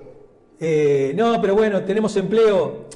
eh, 0.58 1.12
no, 1.16 1.40
pero 1.40 1.54
bueno, 1.54 1.84
tenemos 1.84 2.16
empleo, 2.16 2.86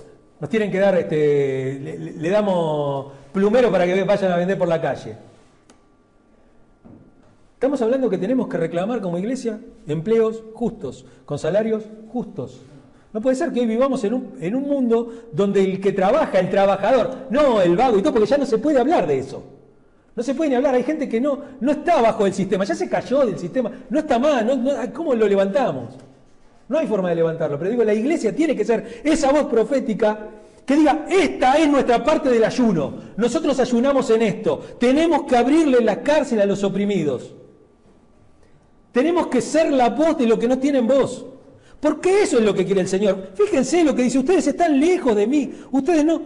nos 0.40 0.50
tienen 0.50 0.72
que 0.72 0.78
dar, 0.80 0.98
este, 0.98 1.78
le, 2.18 2.30
damos 2.30 3.12
plumero 3.32 3.70
para 3.70 3.86
que 3.86 4.02
vayan 4.02 4.32
a 4.32 4.36
vender 4.36 4.58
por 4.58 4.66
la 4.66 4.80
calle. 4.80 5.16
Estamos 7.54 7.80
hablando 7.80 8.10
que 8.10 8.18
tenemos 8.18 8.48
que 8.48 8.56
reclamar 8.56 9.00
como 9.00 9.18
iglesia 9.18 9.60
empleos 9.86 10.42
justos, 10.52 11.06
con 11.24 11.38
salarios 11.38 11.84
justos. 12.12 12.60
No 13.12 13.20
puede 13.20 13.36
ser 13.36 13.52
que 13.52 13.60
hoy 13.60 13.66
vivamos 13.66 14.02
en 14.04 14.14
un, 14.14 14.32
en 14.40 14.54
un, 14.54 14.62
mundo 14.62 15.12
donde 15.32 15.62
el 15.62 15.80
que 15.80 15.92
trabaja, 15.92 16.38
el 16.38 16.48
trabajador, 16.48 17.26
no 17.30 17.60
el 17.60 17.76
vago 17.76 17.98
y 17.98 18.02
todo, 18.02 18.14
porque 18.14 18.28
ya 18.28 18.38
no 18.38 18.46
se 18.46 18.58
puede 18.58 18.80
hablar 18.80 19.06
de 19.06 19.18
eso. 19.18 19.42
No 20.16 20.22
se 20.22 20.34
puede 20.34 20.50
ni 20.50 20.56
hablar, 20.56 20.74
hay 20.74 20.82
gente 20.82 21.08
que 21.08 21.20
no, 21.20 21.38
no 21.60 21.72
está 21.72 22.00
bajo 22.00 22.26
el 22.26 22.34
sistema, 22.34 22.64
ya 22.64 22.74
se 22.74 22.88
cayó 22.88 23.24
del 23.24 23.38
sistema, 23.38 23.70
no 23.88 23.98
está 23.98 24.18
más, 24.18 24.44
¿cómo 24.92 25.14
lo 25.14 25.26
levantamos? 25.26 25.94
No 26.68 26.78
hay 26.78 26.86
forma 26.86 27.10
de 27.10 27.16
levantarlo, 27.16 27.58
pero 27.58 27.70
digo, 27.70 27.84
la 27.84 27.94
iglesia 27.94 28.34
tiene 28.34 28.56
que 28.56 28.64
ser 28.64 29.02
esa 29.04 29.30
voz 29.30 29.44
profética 29.44 30.28
que 30.64 30.76
diga, 30.76 31.06
esta 31.10 31.56
es 31.58 31.68
nuestra 31.68 32.04
parte 32.04 32.30
del 32.30 32.44
ayuno. 32.44 32.94
Nosotros 33.16 33.58
ayunamos 33.58 34.08
en 34.10 34.22
esto. 34.22 34.60
Tenemos 34.78 35.24
que 35.24 35.36
abrirle 35.36 35.80
la 35.80 36.02
cárcel 36.02 36.40
a 36.40 36.46
los 36.46 36.62
oprimidos. 36.62 37.34
Tenemos 38.92 39.26
que 39.26 39.40
ser 39.40 39.72
la 39.72 39.90
voz 39.90 40.16
de 40.18 40.26
lo 40.26 40.38
que 40.38 40.46
no 40.46 40.58
tienen 40.58 40.86
voz. 40.86 41.26
Porque 41.82 42.22
eso 42.22 42.38
es 42.38 42.44
lo 42.44 42.54
que 42.54 42.64
quiere 42.64 42.82
el 42.82 42.86
Señor. 42.86 43.32
Fíjense 43.34 43.82
lo 43.82 43.92
que 43.92 44.04
dice, 44.04 44.20
ustedes 44.20 44.46
están 44.46 44.78
lejos 44.78 45.16
de 45.16 45.26
mí. 45.26 45.52
Ustedes 45.72 46.04
no... 46.04 46.22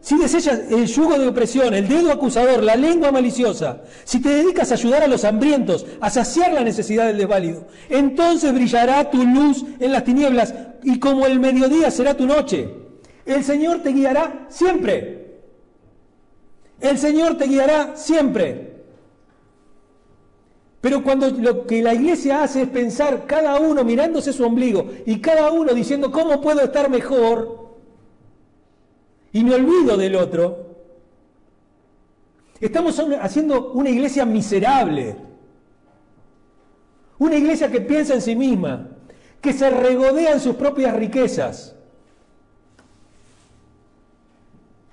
Si 0.00 0.16
desechas 0.16 0.58
el 0.70 0.86
yugo 0.86 1.18
de 1.18 1.28
opresión, 1.28 1.74
el 1.74 1.86
dedo 1.86 2.10
acusador, 2.10 2.62
la 2.62 2.76
lengua 2.76 3.12
maliciosa, 3.12 3.82
si 4.04 4.22
te 4.22 4.30
dedicas 4.30 4.70
a 4.70 4.74
ayudar 4.74 5.02
a 5.02 5.06
los 5.06 5.24
hambrientos, 5.24 5.84
a 6.00 6.08
saciar 6.08 6.54
la 6.54 6.62
necesidad 6.62 7.08
del 7.08 7.18
desválido, 7.18 7.66
entonces 7.90 8.54
brillará 8.54 9.10
tu 9.10 9.22
luz 9.22 9.66
en 9.80 9.92
las 9.92 10.04
tinieblas 10.04 10.54
y 10.82 10.98
como 10.98 11.26
el 11.26 11.40
mediodía 11.40 11.90
será 11.90 12.14
tu 12.14 12.24
noche. 12.24 12.70
El 13.26 13.44
Señor 13.44 13.82
te 13.82 13.90
guiará 13.90 14.46
siempre. 14.48 15.40
El 16.80 16.96
Señor 16.96 17.36
te 17.36 17.48
guiará 17.48 17.96
siempre. 17.96 18.75
Pero 20.86 21.02
cuando 21.02 21.28
lo 21.30 21.66
que 21.66 21.82
la 21.82 21.94
iglesia 21.94 22.44
hace 22.44 22.62
es 22.62 22.68
pensar 22.68 23.26
cada 23.26 23.58
uno 23.58 23.82
mirándose 23.82 24.32
su 24.32 24.44
ombligo 24.44 24.88
y 25.04 25.20
cada 25.20 25.50
uno 25.50 25.74
diciendo 25.74 26.12
cómo 26.12 26.40
puedo 26.40 26.60
estar 26.60 26.88
mejor, 26.88 27.74
y 29.32 29.42
me 29.42 29.56
olvido 29.56 29.96
del 29.96 30.14
otro, 30.14 30.76
estamos 32.60 33.02
haciendo 33.20 33.72
una 33.72 33.90
iglesia 33.90 34.24
miserable. 34.24 35.16
Una 37.18 37.34
iglesia 37.34 37.68
que 37.68 37.80
piensa 37.80 38.14
en 38.14 38.22
sí 38.22 38.36
misma, 38.36 38.90
que 39.40 39.52
se 39.52 39.68
regodea 39.68 40.34
en 40.34 40.40
sus 40.40 40.54
propias 40.54 40.94
riquezas. 40.94 41.74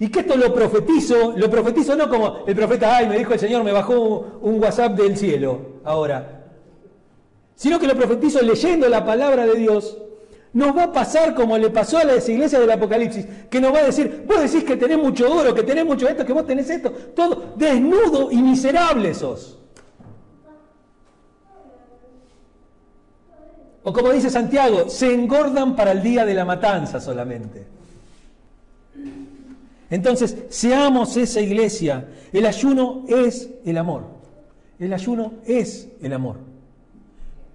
Y 0.04 0.10
que 0.10 0.20
esto 0.20 0.36
lo 0.36 0.54
profetizo, 0.54 1.32
lo 1.38 1.50
profetizo 1.50 1.96
no 1.96 2.10
como 2.10 2.40
el 2.46 2.54
profeta, 2.54 2.98
ay, 2.98 3.08
me 3.08 3.18
dijo 3.18 3.32
el 3.32 3.40
Señor, 3.40 3.64
me 3.64 3.72
bajó 3.72 4.38
un 4.42 4.62
WhatsApp 4.62 4.98
del 4.98 5.16
cielo 5.16 5.80
ahora, 5.86 6.44
sino 7.56 7.80
que 7.80 7.88
lo 7.88 7.96
profetizo 7.96 8.42
leyendo 8.42 8.90
la 8.90 9.06
palabra 9.06 9.46
de 9.46 9.56
Dios 9.56 9.98
nos 10.52 10.76
va 10.76 10.84
a 10.84 10.92
pasar 10.92 11.34
como 11.34 11.58
le 11.58 11.70
pasó 11.70 12.00
a 12.00 12.04
las 12.04 12.28
iglesias 12.28 12.60
del 12.60 12.72
Apocalipsis, 12.72 13.26
que 13.50 13.62
nos 13.62 13.74
va 13.74 13.80
a 13.80 13.84
decir, 13.84 14.26
vos 14.28 14.42
decís 14.42 14.66
que 14.66 14.76
tenés 14.76 14.98
mucho 14.98 15.34
oro, 15.34 15.56
que 15.56 15.64
tenés 15.64 15.86
mucho 15.86 16.06
esto, 16.10 16.26
que 16.26 16.34
vos 16.34 16.46
tenés 16.46 16.70
esto, 16.70 16.92
todo 17.16 17.54
desnudo 17.56 18.30
y 18.30 18.42
miserable 18.42 19.14
sos. 19.14 19.58
O 23.84 23.94
como 23.94 24.12
dice 24.12 24.30
Santiago, 24.30 24.90
se 24.90 25.14
engordan 25.14 25.78
para 25.78 25.94
el 25.94 26.04
día 26.04 26.26
de 26.26 26.34
la 26.34 26.44
matanza 26.44 27.00
solamente. 27.00 27.83
Entonces, 29.94 30.36
seamos 30.50 31.18
esa 31.18 31.40
iglesia. 31.40 32.08
El 32.32 32.48
ayuno 32.48 33.06
es 33.08 33.52
el 33.64 33.78
amor. 33.78 34.06
El 34.80 34.92
ayuno 34.92 35.34
es 35.46 35.88
el 36.02 36.14
amor. 36.14 36.38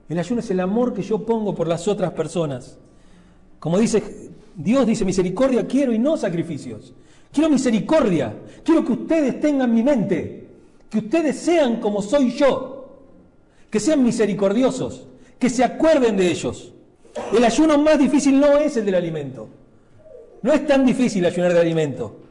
El 0.09 0.21
ayuno 0.21 0.41
es 0.41 0.49
el 0.53 0.61
amor 0.61 0.95
que 0.95 1.03
yo 1.03 1.27
pongo 1.27 1.53
por 1.53 1.67
las 1.67 1.89
otras 1.89 2.13
personas. 2.13 2.79
Como 3.59 3.77
dice 3.77 4.31
Dios, 4.55 4.87
dice 4.87 5.05
misericordia 5.05 5.67
quiero 5.67 5.93
y 5.93 5.99
no 5.99 6.17
sacrificios. 6.17 6.95
Quiero 7.33 7.51
misericordia. 7.51 8.33
Quiero 8.63 8.85
que 8.85 8.93
ustedes 8.93 9.41
tengan 9.41 9.75
mi 9.75 9.83
mente. 9.83 10.47
Que 10.89 10.99
ustedes 10.99 11.41
sean 11.41 11.81
como 11.81 12.03
soy 12.03 12.31
yo. 12.37 13.01
Que 13.69 13.81
sean 13.81 14.05
misericordiosos. 14.05 15.09
Que 15.41 15.51
se 15.51 15.65
acuerden 15.65 16.17
de 16.17 16.31
ellos. 16.31 16.73
El 17.37 17.45
ayuno 17.45 17.79
más 17.79 17.99
difícil 17.99 18.39
no 18.39 18.59
es 18.59 18.77
el 18.77 18.85
del 18.85 18.95
alimento. 18.95 19.49
No 20.43 20.53
es 20.53 20.65
tan 20.69 20.87
difícil 20.87 21.27
ayunar 21.27 21.53
de 21.53 21.61
alimento. 21.61 22.28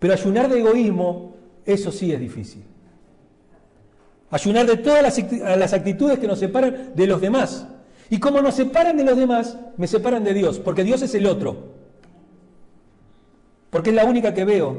Pero 0.00 0.14
ayunar 0.14 0.48
de 0.48 0.58
egoísmo, 0.58 1.36
eso 1.64 1.92
sí 1.92 2.12
es 2.12 2.18
difícil. 2.18 2.64
Ayunar 4.30 4.66
de 4.66 4.76
todas 4.76 5.02
las 5.02 5.72
actitudes 5.72 6.18
que 6.18 6.26
nos 6.26 6.40
separan 6.40 6.92
de 6.96 7.06
los 7.06 7.20
demás. 7.20 7.66
Y 8.08 8.18
como 8.18 8.40
nos 8.42 8.56
separan 8.56 8.96
de 8.96 9.04
los 9.04 9.16
demás, 9.16 9.56
me 9.76 9.86
separan 9.86 10.24
de 10.24 10.34
Dios, 10.34 10.58
porque 10.58 10.82
Dios 10.82 11.02
es 11.02 11.14
el 11.14 11.26
otro. 11.26 11.70
Porque 13.70 13.90
es 13.90 13.96
la 13.96 14.04
única 14.04 14.34
que 14.34 14.44
veo. 14.44 14.78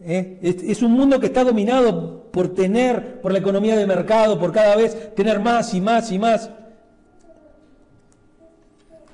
¿eh? 0.00 0.38
Es, 0.42 0.82
un 0.82 0.92
mundo 0.92 1.20
que 1.20 1.26
está 1.26 1.44
dominado 1.44 2.24
por 2.32 2.52
tener, 2.54 3.20
por 3.20 3.32
la 3.32 3.38
economía 3.38 3.76
de 3.76 3.86
mercado, 3.86 4.40
por 4.40 4.50
cada 4.50 4.74
vez 4.74 5.14
tener 5.14 5.38
más 5.38 5.72
y 5.74 5.80
más 5.80 6.10
y 6.10 6.18
más. 6.18 6.50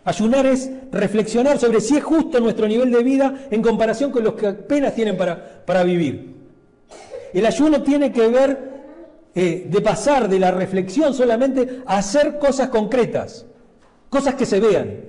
Ayunar 0.05 0.47
es 0.47 0.71
reflexionar 0.91 1.59
sobre 1.59 1.81
si 1.81 1.97
es 1.97 2.05
justo 2.05 2.41
nuestro 2.41 2.67
nivel 2.67 2.91
de 2.91 3.03
vida 3.03 3.47
en 3.51 3.61
comparación 3.61 4.11
con 4.11 4.25
los 4.25 4.35
que 4.35 4.47
apenas 4.47 4.95
tienen 4.95 5.17
para, 5.17 5.65
para 5.65 5.83
vivir. 5.85 6.35
El 7.33 7.47
ayuno 7.47 7.83
tiene 7.83 8.11
que 8.11 8.29
ver 8.29 8.71
eh, 9.35 9.67
de 9.71 9.81
pasar 9.81 10.29
de 10.29 10.39
la 10.39 10.51
reflexión 10.51 11.15
solamente 11.15 11.83
a 11.87 11.99
hacer 11.99 12.39
cosas 12.39 12.69
concretas. 12.69 13.47
Cosas 14.09 14.35
que 14.35 14.47
se 14.47 14.59
vean. 14.59 15.05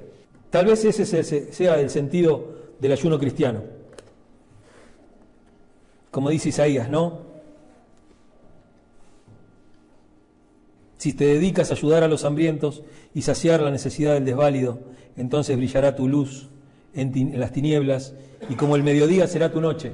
Tal 0.50 0.66
vez 0.66 0.84
ese 0.86 1.06
sea 1.52 1.80
el 1.80 1.90
sentido 1.90 2.56
del 2.80 2.92
ayuno 2.92 3.18
cristiano. 3.18 3.64
Como 6.12 6.30
dice 6.30 6.50
Isaías, 6.50 6.90
¿no? 6.90 7.32
Si 10.98 11.14
te 11.14 11.26
dedicas 11.26 11.72
a 11.72 11.74
ayudar 11.74 12.04
a 12.04 12.08
los 12.08 12.26
hambrientos 12.26 12.84
y 13.14 13.22
saciar 13.22 13.62
la 13.62 13.72
necesidad 13.72 14.14
del 14.14 14.26
desválido, 14.26 14.80
entonces 15.18 15.58
brillará 15.58 15.96
tu 15.96 16.08
luz 16.08 16.50
en, 16.94 17.40
las 17.40 17.52
tinieblas 17.52 18.14
y 18.50 18.56
como 18.56 18.76
el 18.76 18.84
mediodía 18.84 19.28
será 19.28 19.52
tu 19.52 19.62
noche. 19.62 19.94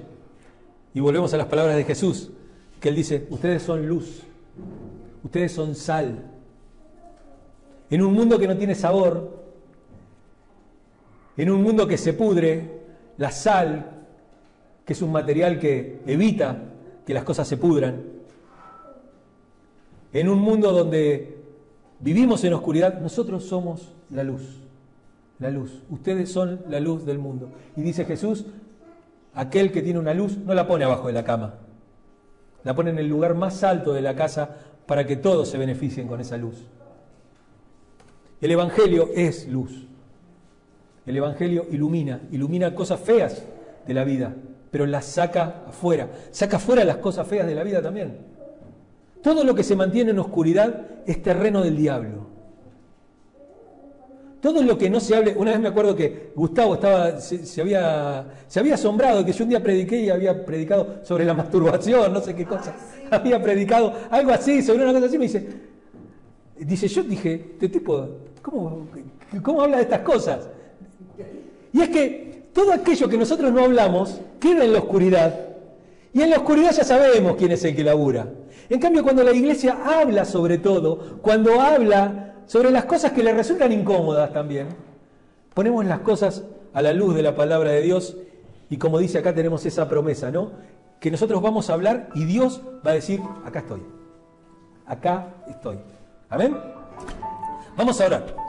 Y 0.94 1.00
volvemos 1.00 1.34
a 1.34 1.38
las 1.38 1.48
palabras 1.48 1.76
de 1.76 1.84
Jesús, 1.84 2.32
que 2.80 2.90
él 2.90 2.96
dice, 2.96 3.28
ustedes 3.30 3.64
son 3.64 3.88
luz, 3.88 4.24
ustedes 5.24 5.52
son 5.52 5.76
sal. 5.76 6.24
En 7.90 8.02
un 8.02 8.14
mundo 8.14 8.38
que 8.38 8.48
no 8.48 8.58
tiene 8.58 8.76
sabor, 8.76 9.46
en 11.36 11.50
un 11.52 11.62
mundo 11.62 11.88
que 11.88 11.98
se 11.98 12.14
pudre, 12.14 12.78
la 13.18 13.32
sal, 13.32 13.92
que 14.86 14.94
es 14.94 15.02
un 15.02 15.12
material 15.12 15.60
que 15.60 16.00
evita 16.06 16.64
que 17.06 17.14
las 17.14 17.24
cosas 17.24 17.48
se 17.48 17.58
pudran, 17.58 18.04
en 20.14 20.30
un 20.30 20.40
mundo 20.40 20.72
donde 20.72 21.37
vivimos 22.00 22.44
en 22.44 22.54
oscuridad, 22.54 23.00
nosotros 23.00 23.44
somos 23.44 23.94
la 24.10 24.24
luz 24.24 24.68
la 25.40 25.50
luz. 25.52 25.84
Ustedes 25.90 26.32
son 26.32 26.62
la 26.70 26.80
luz 26.80 27.06
del 27.06 27.20
mundo. 27.20 27.50
Y 27.76 27.82
dice 27.82 28.06
Jesús, 28.06 28.46
aquel 29.34 29.72
que 29.72 29.82
tiene 29.82 30.00
una 30.00 30.14
luz 30.14 30.38
no 30.38 30.54
la 30.54 30.68
pone 30.68 30.86
abajo 30.86 31.08
de 31.08 31.14
la 31.14 31.24
cama, 31.24 31.56
la 32.64 32.76
pone 32.76 32.90
en 32.90 33.00
el 33.00 33.08
lugar 33.08 33.36
más 33.36 33.64
alto 33.64 33.94
de 33.94 34.02
la 34.02 34.16
casa 34.16 34.58
para 34.86 35.06
que 35.06 35.16
todos 35.16 35.50
se 35.50 35.58
beneficien 35.58 36.08
con 36.08 36.20
esa 36.20 36.38
luz. 36.38 36.56
El 38.42 38.52
Evangelio 38.52 39.10
es 39.16 39.48
luz. 39.48 39.88
El 41.06 41.18
Evangelio 41.18 41.66
ilumina, 41.72 42.22
ilumina 42.32 42.76
cosas 42.76 43.00
feas 43.00 43.44
de 43.86 43.94
la 43.94 44.04
vida, 44.04 44.34
pero 44.72 44.86
las 44.86 45.06
saca 45.06 45.64
afuera. 45.68 46.10
Saca 46.32 46.58
afuera 46.58 46.84
las 46.84 46.98
cosas 46.98 47.28
feas 47.28 47.48
de 47.48 47.56
la 47.56 47.64
vida 47.64 47.82
también. 47.82 48.18
Todo 49.28 49.44
lo 49.44 49.54
que 49.56 49.64
se 49.66 49.76
mantiene 49.76 50.12
en 50.12 50.20
oscuridad 50.20 50.86
es 51.06 51.22
terreno 51.22 51.62
del 51.62 51.76
diablo. 51.76 52.28
Todo 54.40 54.62
lo 54.62 54.78
que 54.78 54.90
no 54.90 55.02
se 55.02 55.18
hable, 55.18 55.36
una 55.36 55.52
vez 55.52 55.60
me 55.60 55.68
acuerdo 55.68 55.94
que 55.98 56.32
Gustavo 56.34 56.76
estaba, 56.76 57.20
se, 57.20 57.60
había, 57.60 58.26
se 58.48 58.62
había 58.62 58.76
asombrado 58.76 59.26
que 59.26 59.34
yo 59.34 59.44
un 59.44 59.50
día 59.50 59.62
prediqué 59.62 60.00
y 60.00 60.10
había 60.10 60.46
predicado 60.46 61.00
sobre 61.04 61.26
la 61.26 61.34
masturbación, 61.42 62.14
no 62.14 62.22
sé 62.22 62.36
qué 62.36 62.46
cosa, 62.46 62.74
había 63.12 63.44
predicado 63.44 63.92
algo 64.10 64.32
así, 64.32 64.62
sobre 64.62 64.86
una 64.86 64.94
cosa 64.94 65.08
así, 65.08 65.18
me 65.18 65.26
dice, 65.26 65.46
dice, 66.60 66.88
yo 66.88 67.04
dije, 67.04 67.50
este 67.52 67.68
tipo, 67.68 68.08
¿cómo, 68.42 68.88
¿cómo 69.44 69.62
habla 69.62 69.76
de 69.76 69.84
estas 69.84 70.04
cosas? 70.04 70.48
Y 71.74 71.82
es 71.82 71.90
que 71.90 72.44
todo 72.54 72.72
aquello 72.72 73.10
que 73.10 73.18
nosotros 73.18 73.52
no 73.52 73.66
hablamos 73.66 74.22
queda 74.40 74.64
en 74.64 74.72
la 74.72 74.80
oscuridad, 74.80 75.48
y 76.14 76.22
en 76.22 76.30
la 76.30 76.38
oscuridad 76.38 76.72
ya 76.72 76.86
sabemos 76.86 77.36
quién 77.36 77.52
es 77.52 77.66
el 77.66 77.76
que 77.76 77.84
labura. 77.84 78.26
En 78.70 78.80
cambio, 78.80 79.04
cuando 79.04 79.24
la 79.24 79.32
iglesia 79.32 79.78
habla 79.86 80.26
sobre 80.26 80.58
todo, 80.58 81.20
cuando 81.22 81.62
habla 81.62 82.28
sobre 82.48 82.72
las 82.72 82.86
cosas 82.86 83.12
que 83.12 83.24
le 83.24 83.34
resultan 83.34 83.72
incómodas 83.72 84.34
también. 84.34 84.68
Ponemos 85.54 85.86
las 85.86 86.00
cosas 86.00 86.44
a 86.74 86.82
la 86.82 86.94
luz 86.94 87.16
de 87.16 87.22
la 87.22 87.36
palabra 87.36 87.72
de 87.72 87.82
Dios 87.82 88.16
y 88.70 88.78
como 88.78 89.00
dice 89.00 89.20
acá 89.20 89.34
tenemos 89.34 89.66
esa 89.66 89.88
promesa, 89.88 90.32
¿no? 90.32 90.52
Que 91.00 91.12
nosotros 91.12 91.42
vamos 91.42 91.70
a 91.70 91.74
hablar 91.74 92.10
y 92.16 92.26
Dios 92.26 92.62
va 92.86 92.92
a 92.92 92.96
decir, 92.96 93.22
acá 93.46 93.60
estoy, 93.60 93.82
acá 94.86 95.28
estoy. 95.48 95.78
Amén. 96.30 96.58
Vamos 97.76 98.02
a 98.02 98.06
orar. 98.06 98.47